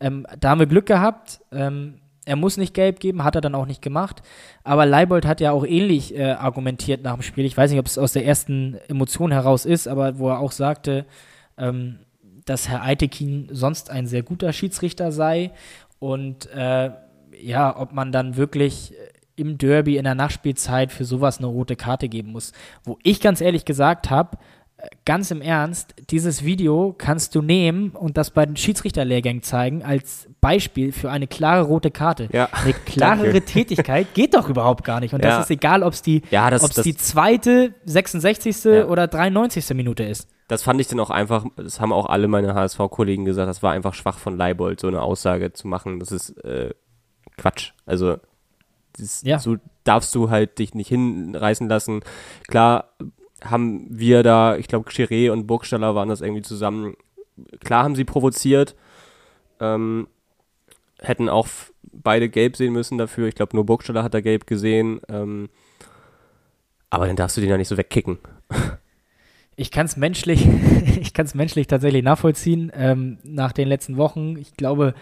[0.00, 1.40] Ähm, da haben wir Glück gehabt.
[1.50, 1.94] Ähm,
[2.24, 4.22] er muss nicht gelb geben, hat er dann auch nicht gemacht.
[4.62, 7.44] Aber Leibold hat ja auch ähnlich äh, argumentiert nach dem Spiel.
[7.44, 10.52] Ich weiß nicht, ob es aus der ersten Emotion heraus ist, aber wo er auch
[10.52, 11.04] sagte,
[11.58, 11.98] ähm,
[12.44, 15.52] dass Herr Eitekin sonst ein sehr guter Schiedsrichter sei.
[15.98, 16.90] Und äh,
[17.40, 18.94] ja, ob man dann wirklich
[19.34, 22.52] im Derby in der Nachspielzeit für sowas eine rote Karte geben muss.
[22.84, 24.38] Wo ich ganz ehrlich gesagt habe,
[25.04, 30.28] ganz im Ernst, dieses Video kannst du nehmen und das bei den Schiedsrichterlehrgängen zeigen als
[30.40, 32.28] Beispiel für eine klare rote Karte.
[32.32, 35.14] Ja, eine klarere Tätigkeit geht doch überhaupt gar nicht.
[35.14, 35.36] Und ja.
[35.36, 38.64] das ist egal, ob es die, ja, die zweite, 66.
[38.64, 38.86] Ja.
[38.86, 39.74] oder 93.
[39.74, 40.28] Minute ist.
[40.48, 43.72] Das fand ich dann auch einfach, das haben auch alle meine HSV-Kollegen gesagt, das war
[43.72, 45.98] einfach schwach von Leibold, so eine Aussage zu machen.
[45.98, 46.74] Das ist äh,
[47.36, 47.72] Quatsch.
[47.86, 48.16] Also
[48.98, 52.00] das, so darfst du halt dich nicht hinreißen lassen.
[52.48, 52.90] Klar,
[53.44, 56.94] haben wir da, ich glaube, Chiré und Burgstaller waren das irgendwie zusammen.
[57.60, 58.76] Klar haben sie provoziert,
[59.60, 60.08] ähm,
[61.00, 61.48] hätten auch
[61.92, 63.28] beide gelb sehen müssen dafür.
[63.28, 65.00] Ich glaube, nur Burgstaller hat da gelb gesehen.
[65.08, 65.48] Ähm,
[66.90, 68.18] aber dann darfst du den ja nicht so wegkicken.
[69.56, 70.46] Ich kann es menschlich,
[71.34, 72.72] menschlich tatsächlich nachvollziehen.
[72.74, 74.94] Ähm, nach den letzten Wochen, ich glaube,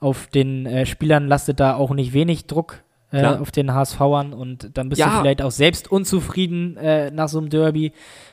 [0.00, 4.76] auf den äh, Spielern lastet da auch nicht wenig Druck äh, auf den HSVern und
[4.76, 5.10] dann bist ja.
[5.10, 7.92] du vielleicht auch selbst unzufrieden äh, nach so einem Derby.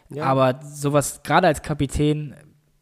[0.10, 0.26] Ja.
[0.26, 2.36] Aber sowas, gerade als Kapitän,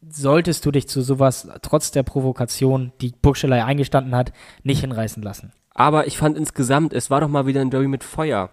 [0.08, 4.32] solltest du dich zu sowas trotz der Provokation, die Burgschelei eingestanden hat,
[4.62, 5.52] nicht hinreißen lassen.
[5.70, 8.50] Aber ich fand insgesamt, es war doch mal wieder ein Derby mit Feuer.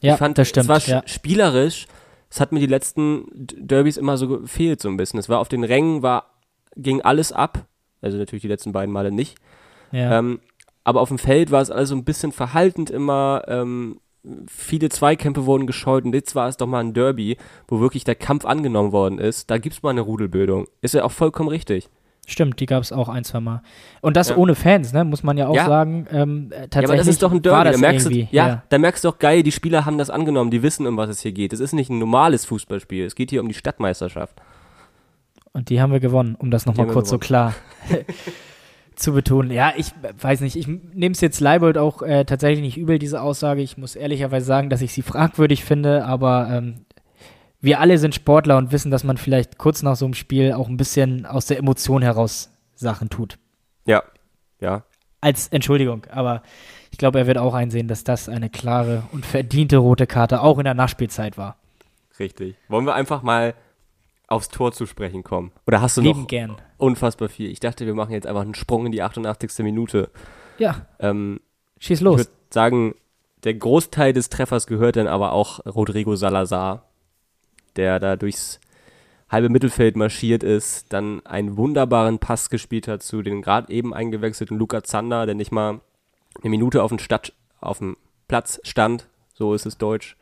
[0.00, 0.64] Ja, ich fand, das stimmt.
[0.64, 1.02] Es war ja.
[1.06, 1.86] spielerisch.
[2.30, 5.20] Es hat mir die letzten Derbys immer so gefehlt, so ein bisschen.
[5.20, 6.30] Es war auf den Rängen, war,
[6.76, 7.66] ging alles ab.
[8.00, 9.36] Also natürlich die letzten beiden Male nicht.
[9.92, 10.18] Ja.
[10.18, 10.40] Ähm,
[10.84, 13.42] aber auf dem Feld war es also ein bisschen verhaltend immer.
[13.48, 14.00] Ähm,
[14.46, 18.14] viele Zweikämpfe wurden gescheut und jetzt war es doch mal ein Derby, wo wirklich der
[18.14, 19.50] Kampf angenommen worden ist.
[19.50, 20.66] Da gibt es mal eine Rudelbildung.
[20.80, 21.88] Ist ja auch vollkommen richtig.
[22.24, 23.62] Stimmt, die gab es auch ein, zwei Mal.
[24.00, 24.36] Und das ja.
[24.36, 25.66] ohne Fans, ne, muss man ja auch ja.
[25.66, 26.06] sagen.
[26.12, 27.72] Ähm, tatsächlich ja, aber das ist doch ein Derby.
[27.72, 30.52] Da merkst, du, ja, ja, da merkst du doch geil, die Spieler haben das angenommen,
[30.52, 31.52] die wissen, um was es hier geht.
[31.52, 34.40] Es ist nicht ein normales Fußballspiel, es geht hier um die Stadtmeisterschaft.
[35.52, 37.54] Und die haben wir gewonnen, um das nochmal kurz so klar
[38.94, 39.50] zu betonen.
[39.50, 43.20] Ja, ich weiß nicht, ich nehme es jetzt Leibold auch äh, tatsächlich nicht übel, diese
[43.20, 43.62] Aussage.
[43.62, 46.84] Ich muss ehrlicherweise sagen, dass ich sie fragwürdig finde, aber ähm,
[47.60, 50.68] wir alle sind Sportler und wissen, dass man vielleicht kurz nach so einem Spiel auch
[50.68, 53.38] ein bisschen aus der Emotion heraus Sachen tut.
[53.86, 54.02] Ja,
[54.60, 54.82] ja.
[55.20, 56.42] Als Entschuldigung, aber
[56.90, 60.58] ich glaube, er wird auch einsehen, dass das eine klare und verdiente rote Karte auch
[60.58, 61.56] in der Nachspielzeit war.
[62.18, 62.56] Richtig.
[62.68, 63.54] Wollen wir einfach mal
[64.26, 65.52] aufs Tor zu sprechen kommen?
[65.66, 66.56] Oder hast du Lieben noch gern.
[66.82, 67.50] Unfassbar viel?
[67.50, 69.64] Ich dachte, wir machen jetzt einfach einen Sprung in die 88.
[69.64, 70.10] Minute.
[70.58, 70.86] Ja.
[70.98, 71.40] Ähm,
[71.78, 72.20] Schieß los.
[72.20, 72.94] Ich würde sagen,
[73.44, 76.88] der Großteil des Treffers gehört dann aber auch Rodrigo Salazar,
[77.76, 78.60] der da durchs
[79.28, 84.58] halbe Mittelfeld marschiert ist, dann einen wunderbaren Pass gespielt hat zu den gerade eben eingewechselten
[84.58, 85.80] Luca Zander, der nicht mal
[86.40, 87.96] eine Minute auf dem, Stadt, auf dem
[88.28, 90.16] Platz stand, so ist es deutsch.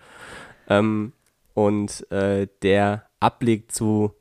[0.68, 1.12] Ähm,
[1.54, 4.14] und äh, der ablegt zu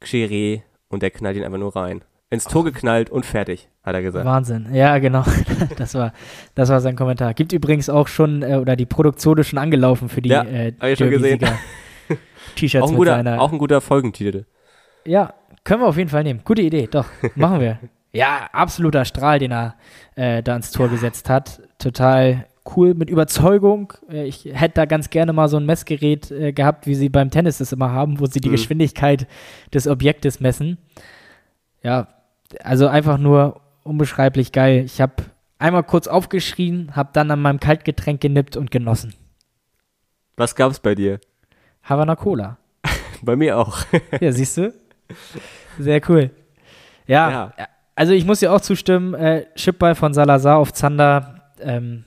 [0.00, 0.62] Xere
[0.92, 2.02] und der knallt ihn einfach nur rein.
[2.30, 4.24] Ins Tor geknallt und fertig, hat er gesagt.
[4.24, 4.68] Wahnsinn.
[4.72, 5.24] Ja, genau.
[5.76, 6.12] Das war,
[6.54, 7.34] das war sein Kommentar.
[7.34, 10.72] Gibt übrigens auch schon, äh, oder die Produktion ist schon angelaufen für die ja, äh,
[10.78, 11.40] hab ich schon gesehen.
[12.56, 14.44] T-Shirts auch, ein guter, auch ein guter Folgentitel.
[15.04, 15.34] Ja,
[15.64, 16.40] Können wir auf jeden Fall nehmen.
[16.44, 17.06] Gute Idee, doch.
[17.36, 17.78] Machen wir.
[18.12, 19.76] ja, absoluter Strahl, den er
[20.16, 21.62] äh, da ins Tor gesetzt hat.
[21.78, 23.92] Total cool, mit Überzeugung.
[24.10, 27.30] Äh, ich hätte da ganz gerne mal so ein Messgerät äh, gehabt, wie sie beim
[27.30, 28.52] Tennis das immer haben, wo sie die mhm.
[28.52, 29.26] Geschwindigkeit
[29.72, 30.78] des Objektes messen.
[31.82, 32.08] Ja,
[32.62, 34.84] also einfach nur unbeschreiblich geil.
[34.84, 35.14] Ich habe
[35.58, 39.14] einmal kurz aufgeschrien, habe dann an meinem Kaltgetränk genippt und genossen.
[40.36, 41.20] Was gab's bei dir?
[41.82, 42.58] Havana Cola.
[43.22, 43.78] bei mir auch.
[44.20, 44.72] ja, siehst du?
[45.78, 46.30] Sehr cool.
[47.06, 47.68] Ja, ja.
[47.94, 52.04] also ich muss dir auch zustimmen, äh, Chipball von Salazar auf Zander ähm,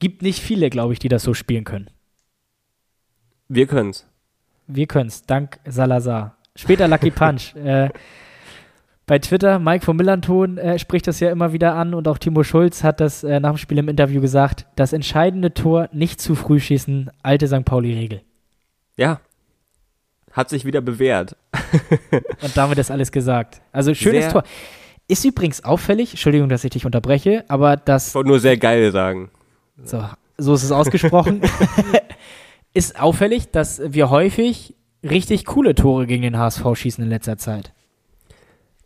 [0.00, 1.88] gibt nicht viele, glaube ich, die das so spielen können.
[3.48, 4.06] Wir können's.
[4.66, 6.36] Wir können's, dank Salazar.
[6.56, 7.54] Später Lucky Punch.
[7.56, 7.90] äh,
[9.06, 12.42] bei Twitter, Mike von Millanton äh, spricht das ja immer wieder an und auch Timo
[12.42, 14.66] Schulz hat das äh, nach dem Spiel im Interview gesagt.
[14.76, 17.64] Das entscheidende Tor nicht zu früh schießen, alte St.
[17.64, 18.22] Pauli-Regel.
[18.96, 19.20] Ja,
[20.32, 21.36] hat sich wieder bewährt.
[22.42, 23.60] und damit ist alles gesagt.
[23.72, 24.44] Also schönes sehr Tor.
[25.08, 28.08] Ist übrigens auffällig, Entschuldigung, dass ich dich unterbreche, aber das.
[28.08, 29.30] Ich wollte nur sehr geil sagen.
[29.84, 30.04] So,
[30.38, 31.42] so ist es ausgesprochen.
[32.74, 37.72] ist auffällig, dass wir häufig richtig coole Tore gegen den HSV schießen in letzter Zeit.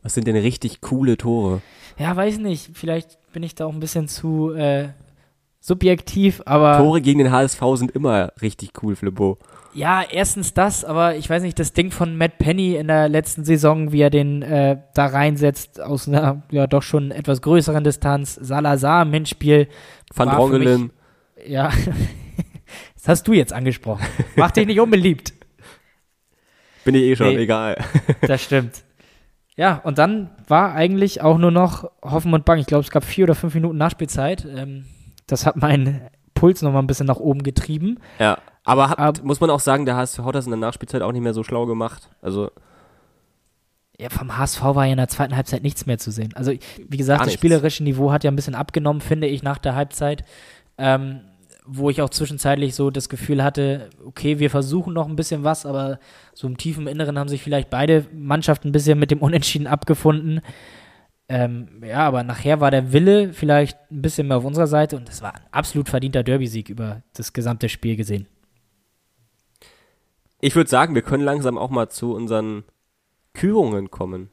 [0.02, 1.62] Was sind denn richtig coole Tore?
[1.98, 2.70] Ja, weiß nicht.
[2.74, 4.88] Vielleicht bin ich da auch ein bisschen zu äh,
[5.60, 6.76] subjektiv, aber.
[6.78, 9.38] Tore gegen den HSV sind immer richtig cool, Flippo.
[9.72, 13.44] Ja, erstens das, aber ich weiß nicht, das Ding von Matt Penny in der letzten
[13.44, 18.34] Saison, wie er den äh, da reinsetzt, aus einer ja doch schon etwas größeren Distanz.
[18.40, 19.68] Salazar im Hinspiel.
[20.14, 20.92] Van Drongelen.
[21.46, 21.70] Ja,
[22.94, 24.06] das hast du jetzt angesprochen.
[24.36, 25.32] Mach dich nicht unbeliebt.
[26.84, 27.76] Bin ich eh schon, nee, egal.
[28.20, 28.84] Das stimmt.
[29.56, 32.58] Ja, und dann war eigentlich auch nur noch Hoffen und Bang.
[32.58, 34.44] Ich glaube, es gab vier oder fünf Minuten Nachspielzeit.
[34.44, 34.84] Ähm,
[35.26, 36.02] das hat meinen
[36.34, 37.98] Puls nochmal ein bisschen nach oben getrieben.
[38.18, 41.02] Ja, aber hat, Ab, muss man auch sagen, der HSV hat das in der Nachspielzeit
[41.02, 42.10] auch nicht mehr so schlau gemacht.
[42.20, 42.50] Also.
[43.98, 46.32] Ja, vom HSV war ja in der zweiten Halbzeit nichts mehr zu sehen.
[46.34, 49.74] Also, wie gesagt, das spielerische Niveau hat ja ein bisschen abgenommen, finde ich, nach der
[49.76, 50.24] Halbzeit.
[50.78, 51.20] Ähm,
[51.66, 55.64] wo ich auch zwischenzeitlich so das Gefühl hatte, okay, wir versuchen noch ein bisschen was,
[55.64, 55.98] aber
[56.34, 60.42] so im tiefen Inneren haben sich vielleicht beide Mannschaften ein bisschen mit dem Unentschieden abgefunden.
[61.26, 65.08] Ähm, ja, aber nachher war der Wille vielleicht ein bisschen mehr auf unserer Seite und
[65.08, 68.26] es war ein absolut verdienter Derby-Sieg über das gesamte Spiel gesehen.
[70.40, 72.64] Ich würde sagen, wir können langsam auch mal zu unseren
[73.34, 74.30] Kürungen kommen.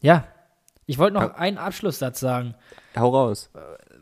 [0.00, 0.26] Ja,
[0.86, 2.54] ich wollte noch einen Abschlusssatz sagen.
[2.96, 3.50] Hau raus.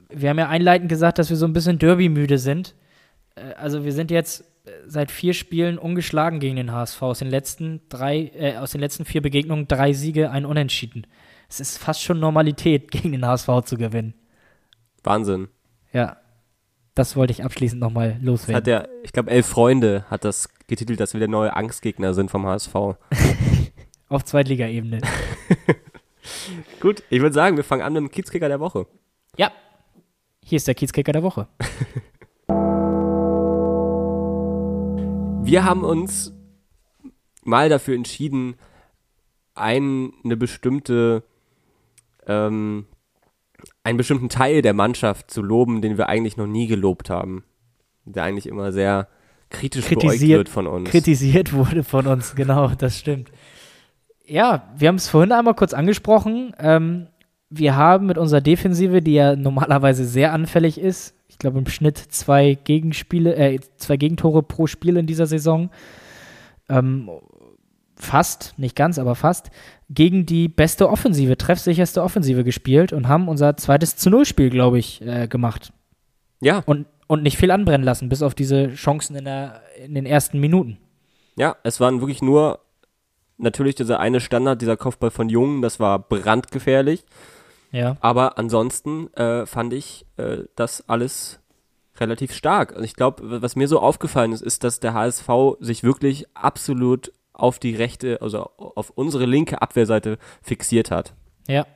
[0.08, 2.74] Wir haben ja einleitend gesagt, dass wir so ein bisschen Derby-müde sind.
[3.34, 7.02] Äh, also wir sind jetzt äh, seit vier Spielen ungeschlagen gegen den HSV.
[7.02, 11.06] Aus den letzten drei, äh, aus den letzten vier Begegnungen drei Siege, ein Unentschieden.
[11.48, 14.14] Es ist fast schon Normalität, gegen den HSV zu gewinnen.
[15.02, 15.48] Wahnsinn.
[15.92, 16.16] Ja.
[16.96, 18.56] Das wollte ich abschließend nochmal loswerden.
[18.56, 22.30] Hat der, ich glaube, elf Freunde hat das getitelt, dass wir der neue Angstgegner sind
[22.30, 22.74] vom HSV.
[24.10, 25.00] Auf Zweitligaebene.
[26.80, 28.86] Gut, ich würde sagen, wir fangen an mit dem Kiezkicker der Woche.
[29.36, 29.52] Ja,
[30.44, 31.46] hier ist der Kiezkicker der Woche.
[35.42, 36.32] Wir haben uns
[37.42, 38.54] mal dafür entschieden,
[39.54, 41.24] ein, eine bestimmte,
[42.26, 42.86] ähm,
[43.82, 47.42] einen bestimmten Teil der Mannschaft zu loben, den wir eigentlich noch nie gelobt haben.
[48.04, 49.08] Der eigentlich immer sehr
[49.48, 50.90] kritisch beäugt wird von uns.
[50.90, 53.32] Kritisiert wurde von uns, genau, das stimmt.
[54.30, 56.54] Ja, wir haben es vorhin einmal kurz angesprochen.
[56.60, 57.08] Ähm,
[57.48, 61.98] wir haben mit unserer Defensive, die ja normalerweise sehr anfällig ist, ich glaube im Schnitt
[61.98, 65.70] zwei Gegenspiele, äh, zwei Gegentore pro Spiel in dieser Saison,
[66.68, 67.10] ähm,
[67.96, 69.50] fast, nicht ganz, aber fast,
[69.88, 74.78] gegen die beste Offensive, treffsicherste Offensive gespielt und haben unser zweites zu Null Spiel, glaube
[74.78, 75.72] ich, äh, gemacht.
[76.40, 76.62] Ja.
[76.66, 80.38] Und, und nicht viel anbrennen lassen, bis auf diese Chancen in, der, in den ersten
[80.38, 80.78] Minuten.
[81.34, 82.60] Ja, es waren wirklich nur
[83.40, 87.04] natürlich dieser eine Standard, dieser Kopfball von Jungen, das war brandgefährlich.
[87.72, 87.96] Ja.
[88.00, 91.40] Aber ansonsten äh, fand ich äh, das alles
[91.98, 92.72] relativ stark.
[92.72, 95.28] Also ich glaube, was mir so aufgefallen ist, ist, dass der HSV
[95.60, 101.14] sich wirklich absolut auf die rechte, also auf unsere linke Abwehrseite fixiert hat.
[101.46, 101.66] Ja.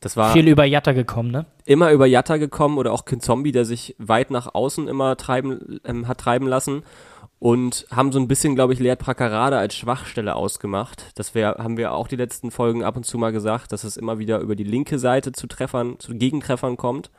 [0.00, 1.44] Das war viel über Jatta gekommen, ne?
[1.66, 6.08] Immer über Jatta gekommen oder auch Kinzombie, der sich weit nach außen immer treiben, ähm,
[6.08, 6.82] hat treiben lassen
[7.40, 11.06] und haben so ein bisschen, glaube ich, Leert Prakarade als Schwachstelle ausgemacht.
[11.14, 13.96] Das wär, haben wir auch die letzten Folgen ab und zu mal gesagt, dass es
[13.96, 17.10] immer wieder über die linke Seite zu Treffern, zu Gegentreffern kommt.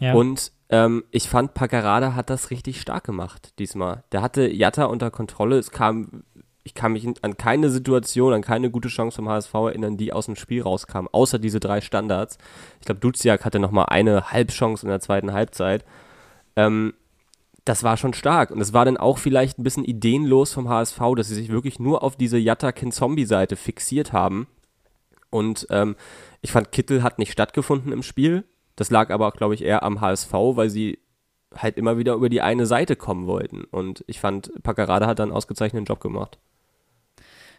[0.00, 0.14] Ja.
[0.14, 4.02] Und ähm, ich fand, Paccarada hat das richtig stark gemacht diesmal.
[4.12, 5.58] Der hatte Jatta unter Kontrolle.
[5.58, 6.24] Es kam,
[6.62, 10.24] ich kann mich an keine Situation, an keine gute Chance vom HSV erinnern, die aus
[10.24, 12.38] dem Spiel rauskam, außer diese drei Standards.
[12.80, 15.84] Ich glaube, Duziak hatte noch mal eine Halbchance in der zweiten Halbzeit.
[16.56, 16.94] Ähm,
[17.64, 18.50] das war schon stark.
[18.50, 21.78] Und es war dann auch vielleicht ein bisschen ideenlos vom HSV, dass sie sich wirklich
[21.78, 24.46] nur auf diese Yatta-Kin-Zombie-Seite fixiert haben.
[25.30, 25.96] Und ähm,
[26.42, 28.44] ich fand, Kittel hat nicht stattgefunden im Spiel.
[28.76, 30.98] Das lag aber, glaube ich, eher am HSV, weil sie
[31.56, 33.64] halt immer wieder über die eine Seite kommen wollten.
[33.64, 36.38] Und ich fand, Packerada hat dann einen ausgezeichneten Job gemacht.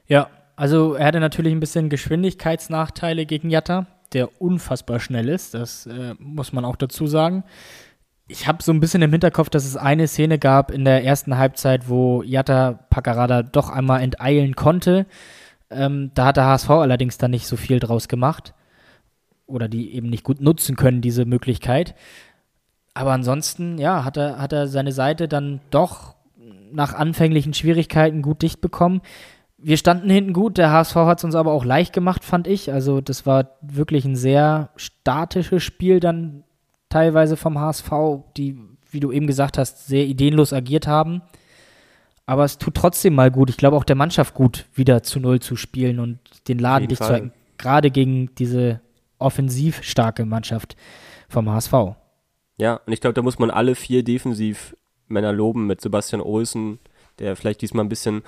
[0.08, 5.54] Ja, also er hatte natürlich ein bisschen Geschwindigkeitsnachteile gegen Jatta, der unfassbar schnell ist.
[5.54, 7.44] Das äh, muss man auch dazu sagen.
[8.28, 11.38] Ich habe so ein bisschen im Hinterkopf, dass es eine Szene gab in der ersten
[11.38, 15.06] Halbzeit, wo Jatta Paccarada doch einmal enteilen konnte.
[15.70, 18.54] Ähm, da hat der HSV allerdings dann nicht so viel draus gemacht.
[19.46, 21.94] Oder die eben nicht gut nutzen können, diese Möglichkeit.
[22.96, 26.16] Aber ansonsten, ja, hat er, hat er seine Seite dann doch
[26.72, 29.02] nach anfänglichen Schwierigkeiten gut dicht bekommen.
[29.58, 32.72] Wir standen hinten gut, der HSV hat es uns aber auch leicht gemacht, fand ich.
[32.72, 36.44] Also das war wirklich ein sehr statisches Spiel dann
[36.96, 37.92] teilweise vom HSV,
[38.38, 38.58] die,
[38.90, 41.22] wie du eben gesagt hast, sehr ideenlos agiert haben.
[42.26, 43.50] Aber es tut trotzdem mal gut.
[43.50, 47.04] Ich glaube auch der Mannschaft gut, wieder zu Null zu spielen und den Laden dicht
[47.04, 47.34] zu halten.
[47.58, 48.80] Gerade gegen diese
[49.20, 50.78] offensiv starke Mannschaft
[51.28, 51.74] vom HSV.
[52.58, 56.80] Ja, und ich glaube, da muss man alle vier Defensivmänner loben mit Sebastian Olsen,
[57.20, 58.24] der vielleicht diesmal ein bisschen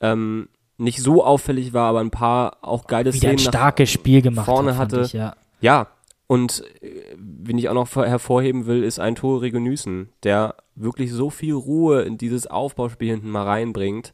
[0.00, 0.48] ähm,
[0.78, 4.46] nicht so auffällig war, aber ein paar auch geile Wieder Szenen ein starkes Spiel gemacht
[4.46, 5.02] vorne hat, hatte.
[5.02, 5.36] Ich, ja.
[5.60, 5.88] ja,
[6.28, 11.30] und äh, wen ich auch noch hervorheben will, ist ein Tore Regenüßen, der wirklich so
[11.30, 14.12] viel Ruhe in dieses Aufbauspiel hinten mal reinbringt.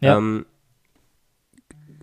[0.00, 0.18] Ja.
[0.18, 0.44] Ähm,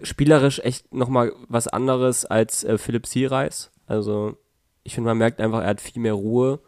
[0.01, 3.71] spielerisch echt nochmal was anderes als äh, Philipp Siereis.
[3.85, 4.37] Also
[4.83, 6.59] ich finde, man merkt einfach, er hat viel mehr Ruhe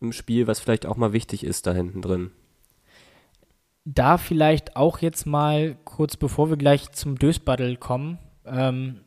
[0.00, 2.30] im Spiel, was vielleicht auch mal wichtig ist da hinten drin.
[3.84, 9.00] Da vielleicht auch jetzt mal kurz bevor wir gleich zum Dösbattle kommen, ähm,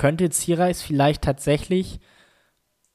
[0.00, 2.00] könnte Zierreis vielleicht tatsächlich,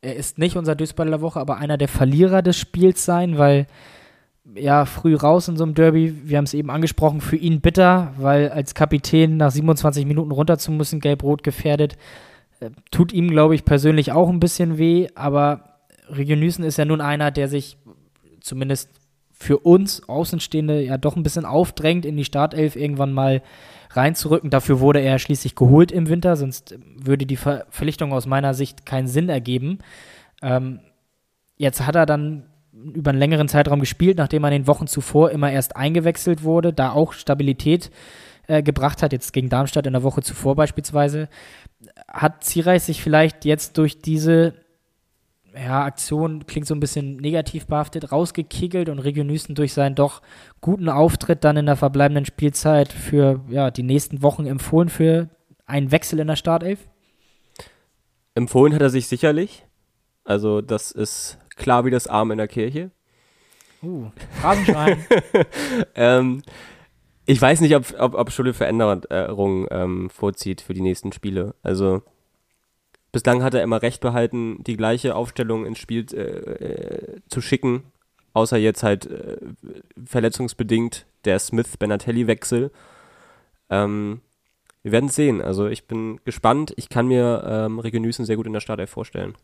[0.02, 3.68] er ist nicht unser der Woche, aber einer der Verlierer des Spiels sein, weil
[4.56, 8.12] ja, früh raus in so einem Derby, wir haben es eben angesprochen, für ihn bitter,
[8.18, 11.96] weil als Kapitän nach 27 Minuten runter zu müssen, gelb-rot gefährdet,
[12.60, 15.78] äh, tut ihm, glaube ich, persönlich auch ein bisschen weh, aber
[16.10, 17.78] Regionüsen ist ja nun einer, der sich
[18.42, 18.90] zumindest
[19.32, 23.44] für uns Außenstehende ja doch ein bisschen aufdrängt, in die Startelf irgendwann mal
[23.96, 24.50] reinzurücken.
[24.50, 29.08] Dafür wurde er schließlich geholt im Winter, sonst würde die Verpflichtung aus meiner Sicht keinen
[29.08, 29.80] Sinn ergeben.
[30.42, 30.80] Ähm,
[31.58, 35.32] jetzt hat er dann über einen längeren Zeitraum gespielt, nachdem er in den Wochen zuvor
[35.32, 37.90] immer erst eingewechselt wurde, da auch Stabilität
[38.48, 41.30] äh, gebracht hat, jetzt gegen Darmstadt in der Woche zuvor beispielsweise,
[42.08, 44.54] hat Zierreis sich vielleicht jetzt durch diese
[45.56, 50.22] ja, Aktion, klingt so ein bisschen negativ behaftet, rausgekickelt und Regionüsten durch seinen doch
[50.62, 55.30] guten Auftritt dann in der verbleibenden Spielzeit für ja, die nächsten Wochen empfohlen für
[55.66, 56.88] einen Wechsel in der Startelf?
[58.34, 59.66] Empfohlen hat er sich sicherlich.
[60.24, 62.92] Also das ist klar wie das Arm in der Kirche.
[63.82, 64.10] Uh,
[64.42, 65.06] Phrasenschwein.
[65.96, 66.42] ähm,
[67.26, 71.56] ich weiß nicht, ob, ob, ob Schule Veränderungen ähm, vorzieht für die nächsten Spiele.
[71.64, 72.02] Also
[73.16, 77.84] bislang hat er immer recht behalten, die gleiche Aufstellung ins Spiel äh, äh, zu schicken,
[78.34, 79.38] außer jetzt halt äh,
[80.06, 82.72] verletzungsbedingt der Smith-Benatelli-Wechsel.
[83.70, 84.20] Ähm,
[84.84, 85.42] wir werden es sehen.
[85.42, 86.74] Also ich bin gespannt.
[86.76, 89.36] Ich kann mir ähm, Regenüßen sehr gut in der Startelf vorstellen.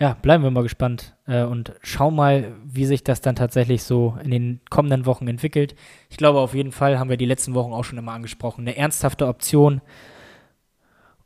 [0.00, 4.18] Ja, bleiben wir mal gespannt äh, und schauen mal, wie sich das dann tatsächlich so
[4.24, 5.76] in den kommenden Wochen entwickelt.
[6.10, 8.62] Ich glaube, auf jeden Fall haben wir die letzten Wochen auch schon immer angesprochen.
[8.62, 9.82] Eine ernsthafte Option.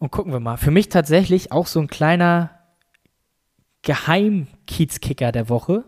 [0.03, 0.57] Und gucken wir mal.
[0.57, 2.51] Für mich tatsächlich auch so ein kleiner
[3.83, 5.85] Geheim-Kiezkicker der Woche.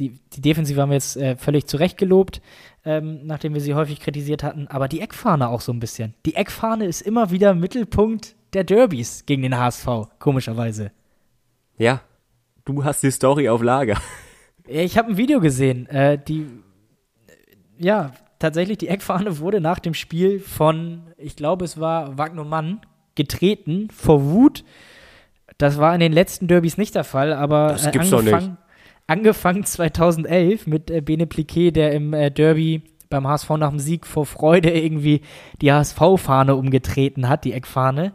[0.00, 2.42] Die, die Defensive haben wir jetzt äh, völlig zurecht gelobt,
[2.84, 4.66] ähm, nachdem wir sie häufig kritisiert hatten.
[4.66, 6.14] Aber die Eckfahne auch so ein bisschen.
[6.26, 9.86] Die Eckfahne ist immer wieder Mittelpunkt der Derbys gegen den HSV,
[10.18, 10.90] komischerweise.
[11.78, 12.00] Ja,
[12.64, 13.96] du hast die Story auf Lager.
[14.66, 16.48] Ich habe ein Video gesehen, äh, die,
[17.78, 18.10] ja,
[18.40, 22.80] tatsächlich die Eckfahne wurde nach dem Spiel von, ich glaube, es war Wagner Mann,
[23.14, 24.64] getreten vor Wut.
[25.58, 28.58] Das war in den letzten Derbys nicht der Fall, aber das gibt's äh, angefangen,
[29.06, 34.06] angefangen 2011 mit äh, Bene Pliquet, der im äh, Derby beim HSV nach dem Sieg
[34.06, 35.20] vor Freude irgendwie
[35.60, 38.12] die HSV-Fahne umgetreten hat, die Eckfahne.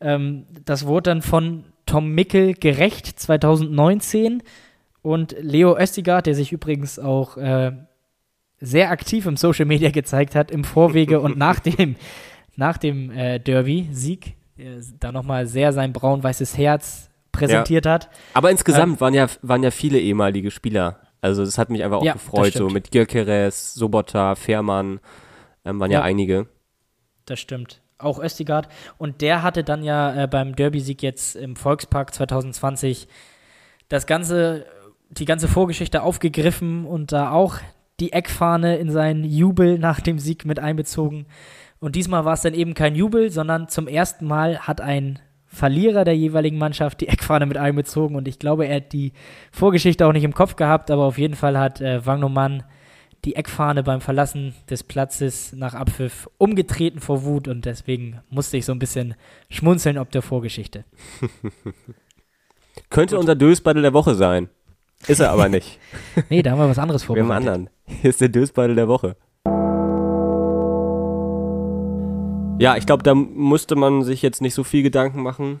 [0.00, 4.42] Ähm, das wurde dann von Tom Mickel gerecht 2019
[5.02, 7.72] und Leo Östigard, der sich übrigens auch äh,
[8.58, 11.96] sehr aktiv im Social Media gezeigt hat, im Vorwege und nach dem,
[12.56, 14.36] nach dem äh, Derby-Sieg,
[14.98, 17.92] da nochmal sehr sein braun-weißes Herz präsentiert ja.
[17.92, 18.08] hat.
[18.32, 21.00] Aber insgesamt ähm, waren, ja, waren ja viele ehemalige Spieler.
[21.20, 25.00] Also das hat mich einfach auch ja, gefreut, so mit Gyökeres, Sobota, Fährmann,
[25.64, 25.98] ähm, waren ja.
[25.98, 26.48] ja einige.
[27.26, 28.68] Das stimmt auch Östigard.
[28.98, 33.08] Und der hatte dann ja äh, beim Derby-Sieg jetzt im Volkspark 2020
[33.88, 34.66] das Ganze
[35.08, 37.58] die ganze Vorgeschichte aufgegriffen und da auch
[38.00, 41.26] die Eckfahne in seinen Jubel nach dem Sieg mit einbezogen.
[41.78, 46.04] Und diesmal war es dann eben kein Jubel, sondern zum ersten Mal hat ein Verlierer
[46.04, 48.16] der jeweiligen Mannschaft die Eckfahne mit einbezogen.
[48.16, 49.12] Und ich glaube, er hat die
[49.52, 52.64] Vorgeschichte auch nicht im Kopf gehabt, aber auf jeden Fall hat äh, Wagnoman
[53.24, 58.64] die Eckfahne beim Verlassen des Platzes nach Abpfiff umgetreten vor Wut und deswegen musste ich
[58.64, 59.14] so ein bisschen
[59.50, 60.84] schmunzeln ob der Vorgeschichte.
[62.90, 64.48] Könnte unser Dösbattle der Woche sein.
[65.08, 65.78] Ist er aber nicht.
[66.30, 67.28] nee, da haben wir was anderes vorbereitet.
[67.28, 68.00] Wir haben einen anderen.
[68.00, 69.16] Hier ist der Dösbattle der Woche.
[72.58, 75.60] Ja, ich glaube, da musste man sich jetzt nicht so viel Gedanken machen.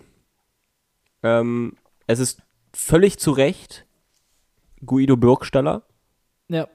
[1.22, 1.74] Ähm,
[2.06, 2.42] es ist
[2.72, 3.86] völlig zu Recht
[4.84, 5.82] Guido Burgstaller.
[6.48, 6.68] Ja.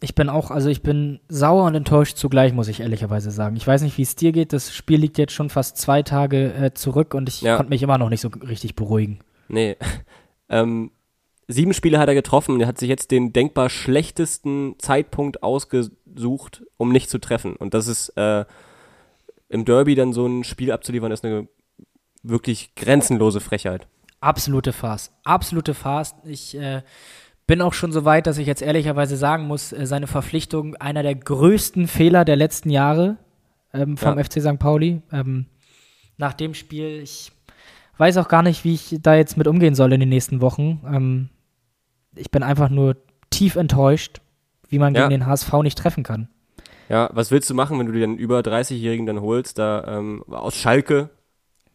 [0.00, 3.56] Ich bin auch, also ich bin sauer und enttäuscht zugleich, muss ich ehrlicherweise sagen.
[3.56, 4.52] Ich weiß nicht, wie es dir geht.
[4.52, 7.56] Das Spiel liegt jetzt schon fast zwei Tage äh, zurück und ich ja.
[7.56, 9.20] konnte mich immer noch nicht so richtig beruhigen.
[9.48, 9.76] Nee.
[10.48, 10.90] ähm,
[11.46, 16.64] sieben Spiele hat er getroffen und er hat sich jetzt den denkbar schlechtesten Zeitpunkt ausgesucht,
[16.76, 17.54] um nicht zu treffen.
[17.56, 18.44] Und das ist äh,
[19.54, 21.46] im Derby dann so ein Spiel abzuliefern, ist eine
[22.24, 23.86] wirklich grenzenlose Frechheit.
[24.20, 25.12] Absolute Farce.
[25.22, 26.16] Absolute Farce.
[26.24, 26.82] Ich äh,
[27.46, 31.04] bin auch schon so weit, dass ich jetzt ehrlicherweise sagen muss, äh, seine Verpflichtung einer
[31.04, 33.18] der größten Fehler der letzten Jahre
[33.72, 34.24] ähm, vom ja.
[34.24, 34.58] FC St.
[34.58, 35.02] Pauli.
[35.12, 35.46] Ähm,
[36.16, 37.30] nach dem Spiel, ich
[37.98, 40.82] weiß auch gar nicht, wie ich da jetzt mit umgehen soll in den nächsten Wochen.
[40.84, 41.28] Ähm,
[42.16, 42.96] ich bin einfach nur
[43.30, 44.20] tief enttäuscht,
[44.68, 45.02] wie man ja.
[45.02, 46.28] gegen den HSV nicht treffen kann.
[46.88, 50.24] Ja, was willst du machen, wenn du dir einen über 30-Jährigen dann holst, da ähm,
[50.28, 51.10] aus Schalke?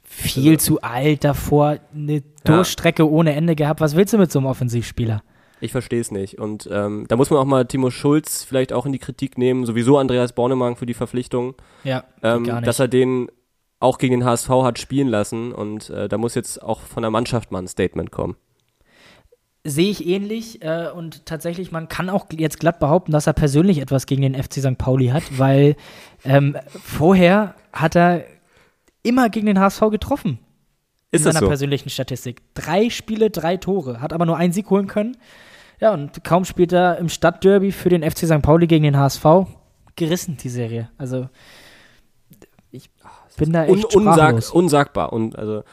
[0.03, 3.10] Viel also, zu alt davor, eine Durchstrecke ja.
[3.10, 3.80] ohne Ende gehabt.
[3.82, 5.22] Was willst du mit so einem Offensivspieler?
[5.62, 6.39] Ich verstehe es nicht.
[6.39, 9.66] Und ähm, da muss man auch mal Timo Schulz vielleicht auch in die Kritik nehmen,
[9.66, 11.55] sowieso Andreas Bornemann für die Verpflichtung.
[11.84, 13.30] Ja, ähm, dass er den
[13.80, 17.12] auch gegen den HSV hat spielen lassen und äh, da muss jetzt auch von der
[17.12, 18.36] Mannschaft mal ein Statement kommen.
[19.70, 23.80] Sehe ich ähnlich äh, und tatsächlich, man kann auch jetzt glatt behaupten, dass er persönlich
[23.80, 24.78] etwas gegen den FC St.
[24.78, 25.76] Pauli hat, weil
[26.24, 28.24] ähm, vorher hat er
[29.03, 30.39] immer gegen den HSV getroffen.
[31.11, 31.47] Ist in seiner so?
[31.47, 32.41] persönlichen Statistik.
[32.53, 35.17] Drei Spiele, drei Tore, hat aber nur einen Sieg holen können.
[35.80, 38.41] Ja, und kaum spielt er im Stadtderby für den FC St.
[38.41, 39.26] Pauli gegen den HSV.
[39.95, 40.89] Gerissen, die Serie.
[40.97, 41.30] Also,
[42.72, 42.89] ich
[43.38, 45.13] bin da echt Un unsag Unsagbar.
[45.13, 45.63] Und also,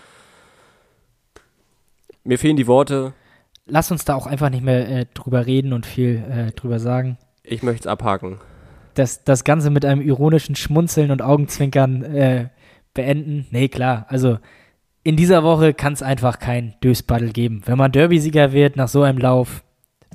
[2.24, 3.14] mir fehlen die Worte
[3.66, 7.18] lass uns da auch einfach nicht mehr äh, drüber reden und viel äh, drüber sagen.
[7.42, 8.38] Ich möchte es abhaken.
[8.94, 12.48] Das, das Ganze mit einem ironischen Schmunzeln und Augenzwinkern äh,
[12.94, 13.46] beenden.
[13.50, 14.06] Nee, klar.
[14.08, 14.38] Also
[15.02, 17.62] in dieser Woche kann es einfach kein Dösbattle geben.
[17.66, 19.62] Wenn man Derby-Sieger wird nach so einem Lauf,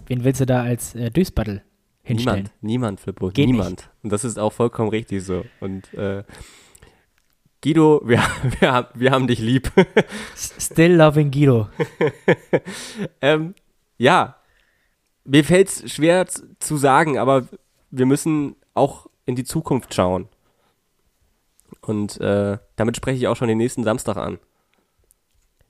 [0.08, 1.62] wen willst du da als äh, Dösbattle
[2.02, 2.50] hinstellen?
[2.62, 3.70] Niemand, niemand, Flippo, Geht niemand.
[3.72, 3.90] Nicht.
[4.04, 5.46] Und das ist auch vollkommen richtig so.
[5.60, 6.24] Und äh,
[7.62, 8.20] Guido, wir,
[8.60, 9.72] wir, wir haben dich lieb.
[10.36, 11.70] Still loving Guido.
[13.22, 13.56] ähm,
[13.98, 14.36] ja,
[15.24, 17.48] mir fällt es schwer zu sagen, aber
[17.92, 20.28] wir müssen auch in die Zukunft schauen.
[21.82, 24.40] Und äh, damit spreche ich auch schon den nächsten Samstag an.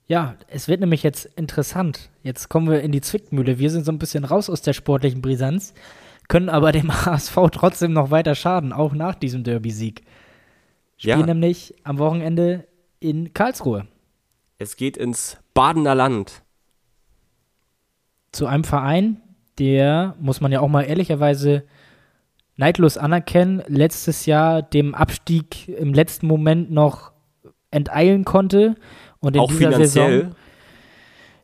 [0.06, 2.10] Ja, es wird nämlich jetzt interessant.
[2.22, 3.58] Jetzt kommen wir in die Zwickmühle.
[3.58, 5.74] Wir sind so ein bisschen raus aus der sportlichen Brisanz,
[6.28, 10.02] können aber dem HSV trotzdem noch weiter schaden, auch nach diesem Derby-Sieg.
[11.02, 11.26] Spielen ja.
[11.26, 12.68] nämlich am Wochenende
[13.00, 13.88] in Karlsruhe.
[14.58, 16.44] Es geht ins Badener Land.
[18.30, 19.20] Zu einem Verein,
[19.58, 21.64] der, muss man ja auch mal ehrlicherweise
[22.54, 27.10] neidlos anerkennen, letztes Jahr dem Abstieg im letzten Moment noch
[27.72, 28.76] enteilen konnte
[29.18, 30.20] und in auch dieser finanziell.
[30.20, 30.36] Saison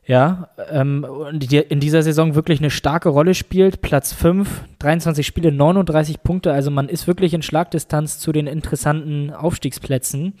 [0.05, 3.81] ja, ähm, und die in dieser Saison wirklich eine starke Rolle spielt.
[3.81, 6.51] Platz 5, 23 Spiele, 39 Punkte.
[6.51, 10.33] Also man ist wirklich in Schlagdistanz zu den interessanten Aufstiegsplätzen.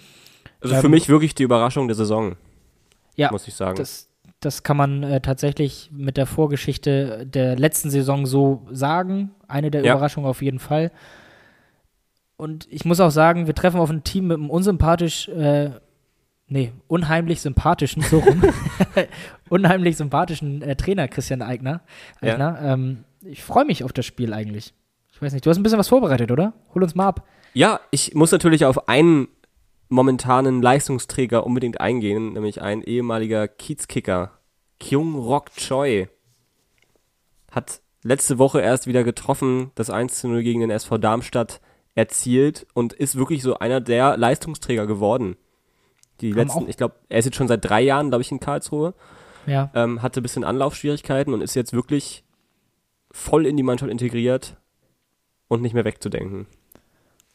[0.61, 2.35] Also ähm, für mich wirklich die Überraschung der Saison.
[3.15, 3.77] Ja, muss ich sagen.
[3.77, 9.31] Das, das kann man äh, tatsächlich mit der Vorgeschichte der letzten Saison so sagen.
[9.47, 9.93] Eine der ja.
[9.93, 10.91] Überraschungen auf jeden Fall.
[12.37, 15.71] Und ich muss auch sagen, wir treffen auf ein Team mit einem unsympathisch äh,
[16.49, 18.43] nee, unheimlich sympathischen, so rum,
[19.49, 21.81] unheimlich sympathischen äh, Trainer Christian Eigner.
[22.21, 22.59] Eigner.
[22.61, 22.73] Ja.
[22.73, 24.73] Ähm, ich freue mich auf das Spiel eigentlich.
[25.11, 26.53] Ich weiß nicht, du hast ein bisschen was vorbereitet, oder?
[26.73, 27.25] Hol uns mal ab.
[27.53, 29.27] Ja, ich muss natürlich auf einen
[29.89, 34.39] momentanen Leistungsträger unbedingt eingehen, nämlich ein ehemaliger Kiezkicker,
[34.79, 36.07] Kyung Rok Choi.
[37.51, 41.59] Hat letzte Woche erst wieder getroffen, das 1 0 gegen den SV Darmstadt
[41.95, 45.35] erzielt und ist wirklich so einer der Leistungsträger geworden
[46.21, 48.93] die letzten, ich glaube, er ist jetzt schon seit drei Jahren, glaube ich, in Karlsruhe.
[49.45, 49.69] Ja.
[49.73, 52.23] Ähm, hatte ein bisschen Anlaufschwierigkeiten und ist jetzt wirklich
[53.11, 54.57] voll in die Mannschaft integriert
[55.47, 56.47] und nicht mehr wegzudenken.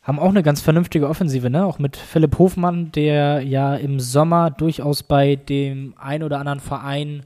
[0.02, 1.64] Haben auch eine ganz vernünftige Offensive, ne?
[1.64, 7.24] Auch mit Philipp Hofmann, der ja im Sommer durchaus bei dem ein oder anderen Verein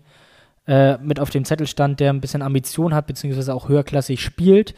[0.69, 4.75] äh, mit auf dem Zettel stand, der ein bisschen Ambition hat, beziehungsweise auch höherklassig spielt,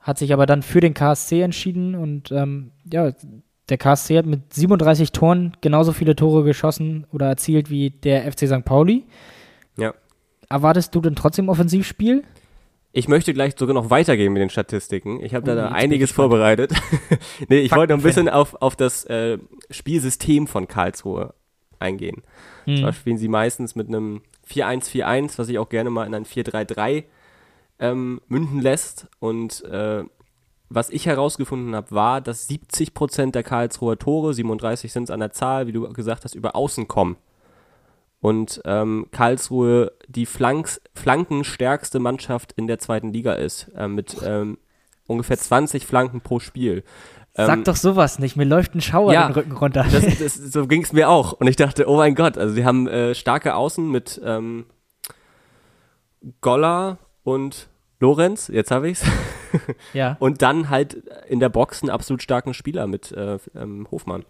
[0.00, 3.12] hat sich aber dann für den KSC entschieden und ähm, ja,
[3.68, 8.46] der KSC hat mit 37 Toren genauso viele Tore geschossen oder erzielt wie der FC
[8.46, 8.64] St.
[8.64, 9.04] Pauli.
[9.76, 9.94] Ja.
[10.48, 12.22] Erwartest du denn trotzdem Offensivspiel?
[12.92, 15.22] Ich möchte gleich sogar noch weitergehen mit den Statistiken.
[15.22, 16.72] Ich habe da, da einiges vorbereitet.
[17.48, 19.38] nee, ich wollte noch ein bisschen auf, auf das äh,
[19.70, 21.34] Spielsystem von Karlsruhe
[21.78, 22.22] eingehen.
[22.64, 22.78] Mhm.
[22.78, 27.04] Zwar spielen sie meistens mit einem 4-1-4-1, was sich auch gerne mal in ein 4-3-3
[27.80, 29.08] ähm, münden lässt.
[29.18, 30.04] Und äh,
[30.68, 35.30] was ich herausgefunden habe, war, dass 70% der Karlsruher Tore, 37 sind es an der
[35.30, 37.16] Zahl, wie du gesagt hast, über Außen kommen.
[38.20, 44.58] Und ähm, Karlsruhe die Flanks, flankenstärkste Mannschaft in der zweiten Liga ist, äh, mit ähm,
[45.06, 46.82] ungefähr 20 Flanken pro Spiel.
[47.34, 49.86] Sag ähm, doch sowas nicht, mir läuft ein Schauer ja, den Rücken runter.
[49.90, 51.34] Das, das, so ging es mir auch.
[51.34, 54.64] Und ich dachte, oh mein Gott, also sie haben äh, starke Außen mit ähm,
[56.40, 59.04] Goller und Lorenz, jetzt habe ich's.
[59.92, 60.16] ja.
[60.20, 60.94] Und dann halt
[61.28, 64.24] in der Box einen absolut starken Spieler mit äh, ähm, Hofmann.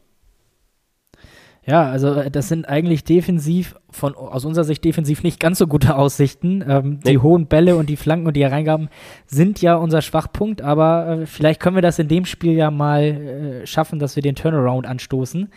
[1.66, 5.66] Ja, also äh, das sind eigentlich defensiv, von aus unserer Sicht defensiv nicht ganz so
[5.66, 6.64] gute Aussichten.
[6.66, 7.12] Ähm, nee.
[7.12, 8.88] Die hohen Bälle und die Flanken und die Hereingaben
[9.26, 13.02] sind ja unser Schwachpunkt, aber äh, vielleicht können wir das in dem Spiel ja mal
[13.02, 15.50] äh, schaffen, dass wir den Turnaround anstoßen.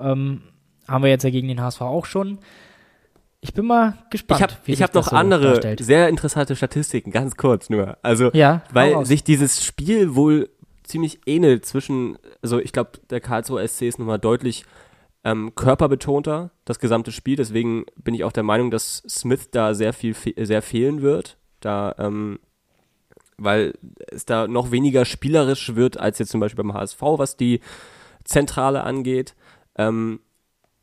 [0.00, 0.42] Ähm,
[0.88, 2.38] haben wir jetzt ja gegen den HSV auch schon.
[3.40, 4.58] Ich bin mal gespannt.
[4.66, 5.80] Ich habe hab noch so andere darstellt.
[5.80, 7.98] sehr interessante Statistiken, ganz kurz nur.
[8.02, 10.48] Also, ja, weil sich dieses Spiel wohl
[10.82, 14.64] ziemlich ähnelt zwischen, also ich glaube, der Karlsruhe SC ist nochmal deutlich
[15.24, 17.36] ähm, körperbetonter, das gesamte Spiel.
[17.36, 21.36] Deswegen bin ich auch der Meinung, dass Smith da sehr viel sehr fehlen wird.
[21.60, 22.38] Da, ähm,
[23.36, 23.74] weil
[24.10, 27.60] es da noch weniger spielerisch wird als jetzt zum Beispiel beim HSV, was die
[28.24, 29.34] Zentrale angeht.
[29.76, 30.20] Ähm,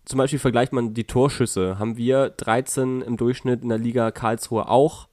[0.06, 1.80] zum Beispiel vergleicht man die Torschüsse.
[1.80, 5.08] Haben wir 13 im Durchschnitt in der Liga Karlsruhe auch.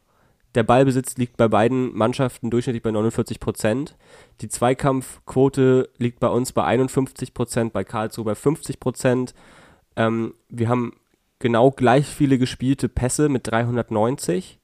[0.57, 3.97] Der Ballbesitz liegt bei beiden Mannschaften durchschnittlich bei 49 Prozent.
[4.41, 9.35] Die Zweikampfquote liegt bei uns bei 51 Prozent, bei Karlsruhe bei 50 Prozent.
[9.95, 10.97] Ähm, wir haben
[11.39, 14.59] genau gleich viele gespielte Pässe mit 390.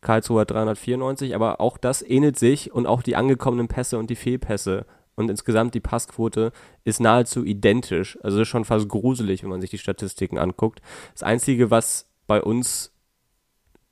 [0.00, 4.16] Karlsruhe hat 394, aber auch das ähnelt sich und auch die angekommenen Pässe und die
[4.16, 4.86] Fehlpässe
[5.18, 6.52] und insgesamt die Passquote
[6.84, 8.16] ist nahezu identisch.
[8.22, 10.80] Also ist schon fast gruselig, wenn man sich die Statistiken anguckt.
[11.12, 12.92] Das Einzige, was bei uns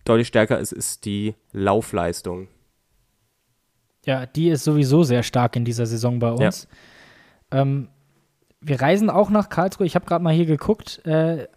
[0.05, 2.47] deutlich stärker ist, ist die Laufleistung.
[4.05, 6.69] Ja, die ist sowieso sehr stark in dieser Saison bei uns.
[7.53, 7.63] Ja.
[7.63, 7.89] Ähm,
[8.61, 9.87] wir reisen auch nach Karlsruhe.
[9.87, 11.05] Ich habe gerade mal hier geguckt.
[11.05, 11.49] Äh,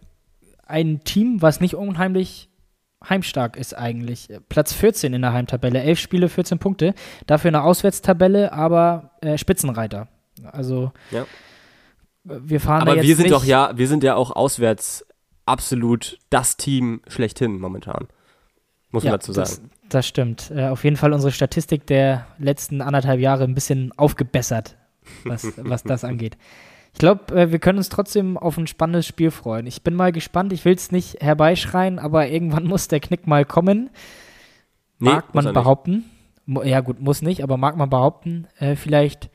[0.65, 2.48] ein Team, was nicht unheimlich
[3.07, 4.27] heimstark ist eigentlich.
[4.49, 6.93] Platz 14 in der Heimtabelle, 11 Spiele, 14 Punkte.
[7.27, 10.07] Dafür eine Auswärtstabelle, aber äh, Spitzenreiter.
[10.51, 11.25] Also ja.
[12.23, 15.05] wir fahren aber da jetzt wir sind nicht doch ja, wir sind ja auch auswärts
[15.45, 18.07] absolut das Team schlechthin momentan.
[18.91, 19.49] Muss ja, man dazu sagen.
[19.49, 20.51] Das, das stimmt.
[20.51, 24.77] Äh, auf jeden Fall unsere Statistik der letzten anderthalb Jahre ein bisschen aufgebessert,
[25.23, 26.37] was, was das angeht.
[26.99, 29.65] Ich glaube, äh, wir können uns trotzdem auf ein spannendes Spiel freuen.
[29.67, 30.51] Ich bin mal gespannt.
[30.51, 33.89] Ich will es nicht herbeischreien, aber irgendwann muss der Knick mal kommen.
[34.97, 36.03] Mag nee, man behaupten.
[36.45, 36.65] Nicht.
[36.65, 38.47] Ja, gut, muss nicht, aber mag man behaupten.
[38.57, 39.29] Äh, vielleicht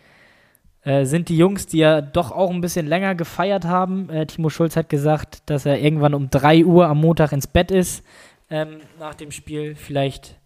[0.83, 4.11] äh, sind die Jungs, die ja doch auch ein bisschen länger gefeiert haben.
[4.11, 7.71] Äh, Timo Schulz hat gesagt, dass er irgendwann um 3 Uhr am Montag ins Bett
[7.71, 8.05] ist
[8.51, 9.75] ähm, nach dem Spiel.
[9.75, 10.39] Vielleicht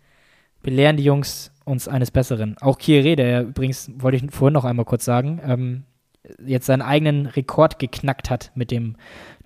[0.63, 2.57] belehren die Jungs uns eines Besseren.
[2.61, 5.83] Auch Kieré, der ja übrigens, wollte ich vorhin noch einmal kurz sagen, ähm,
[6.45, 8.97] jetzt seinen eigenen Rekord geknackt hat mit dem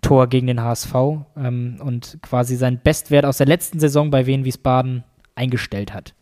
[0.01, 0.95] Tor gegen den HSV
[1.37, 5.05] ähm, und quasi seinen Bestwert aus der letzten Saison bei Wien Wiesbaden
[5.35, 6.15] eingestellt hat.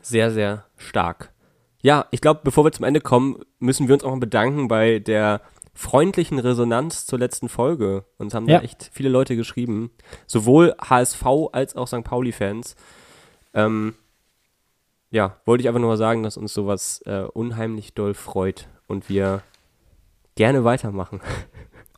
[0.00, 1.32] Sehr, sehr stark.
[1.82, 4.98] Ja, ich glaube, bevor wir zum Ende kommen, müssen wir uns auch mal bedanken bei
[4.98, 5.42] der
[5.74, 8.04] freundlichen Resonanz zur letzten Folge.
[8.16, 8.58] Uns haben ja.
[8.58, 9.92] da echt viele Leute geschrieben.
[10.26, 12.02] Sowohl HSV als auch St.
[12.02, 12.74] Pauli-Fans.
[13.54, 13.94] Ähm,
[15.10, 19.08] ja, wollte ich einfach nur mal sagen, dass uns sowas äh, unheimlich doll freut und
[19.08, 19.42] wir
[20.38, 21.20] gerne weitermachen.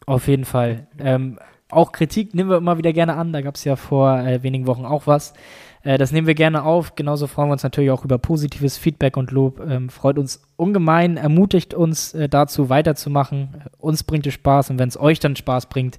[0.06, 0.88] Auf jeden Fall.
[0.98, 1.38] Ähm,
[1.68, 3.32] auch Kritik nehmen wir immer wieder gerne an.
[3.32, 5.34] Da gab es ja vor äh, wenigen Wochen auch was.
[5.82, 6.94] Äh, das nehmen wir gerne auf.
[6.96, 9.60] Genauso freuen wir uns natürlich auch über positives Feedback und Lob.
[9.60, 13.62] Ähm, freut uns ungemein, ermutigt uns äh, dazu weiterzumachen.
[13.78, 15.98] Uns bringt es Spaß und wenn es euch dann Spaß bringt,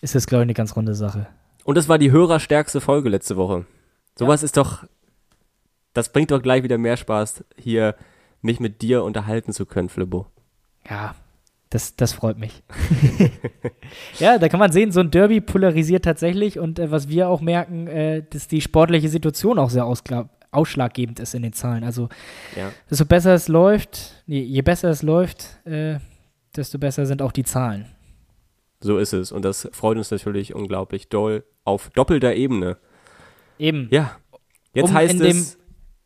[0.00, 1.28] ist es, glaube ich, eine ganz runde Sache.
[1.64, 3.66] Und das war die hörerstärkste Folge letzte Woche.
[4.16, 4.46] Sowas ja.
[4.46, 4.84] ist doch,
[5.94, 7.94] das bringt doch gleich wieder mehr Spaß, hier
[8.42, 10.26] mich mit dir unterhalten zu können, Flippo.
[10.88, 11.14] Ja,
[11.70, 12.62] das, das freut mich.
[14.18, 17.40] ja, da kann man sehen, so ein Derby polarisiert tatsächlich und äh, was wir auch
[17.40, 19.86] merken, äh, dass die sportliche Situation auch sehr
[20.50, 21.84] ausschlaggebend ist in den Zahlen.
[21.84, 22.08] Also,
[22.56, 22.72] ja.
[22.90, 25.98] desto besser es läuft, nee, je besser es läuft, äh,
[26.56, 27.86] desto besser sind auch die Zahlen.
[28.80, 32.78] So ist es und das freut uns natürlich unglaublich doll auf doppelter Ebene.
[33.58, 33.88] Eben.
[33.90, 34.16] Ja.
[34.72, 35.58] Jetzt um heißt in dem, es.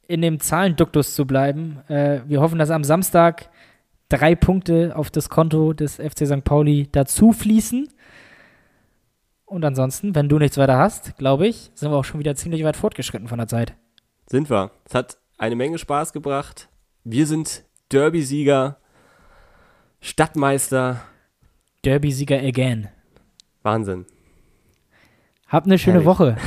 [0.09, 1.79] in dem Zahlenduktus zu bleiben.
[1.89, 3.51] Äh, wir hoffen, dass am Samstag
[4.13, 6.45] drei Punkte auf das Konto des FC St.
[6.45, 7.89] Pauli dazu fließen.
[9.45, 12.65] Und ansonsten, wenn du nichts weiter hast, glaube ich, sind wir auch schon wieder ziemlich
[12.65, 13.75] weit fortgeschritten von der Zeit.
[14.27, 14.71] Sind wir.
[14.85, 16.69] Es hat eine Menge Spaß gebracht.
[17.05, 18.79] Wir sind Derby-Sieger,
[20.01, 21.01] Stadtmeister.
[21.85, 22.89] Derby-Sieger again.
[23.63, 24.07] Wahnsinn.
[25.49, 26.07] Hab eine schöne Herrlich.
[26.07, 26.37] Woche.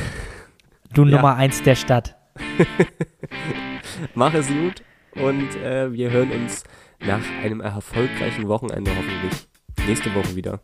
[0.94, 1.16] Du Ja.
[1.16, 2.16] Nummer eins der Stadt.
[4.14, 4.82] Mach es gut
[5.16, 6.64] und äh, wir hören uns
[7.00, 9.46] nach einem erfolgreichen Wochenende hoffentlich
[9.86, 10.60] nächste Woche wieder.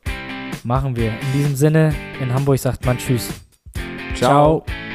[0.65, 1.11] Machen wir.
[1.11, 3.29] In diesem Sinne, in Hamburg sagt man Tschüss.
[4.15, 4.65] Ciao.
[4.65, 4.92] Ciao.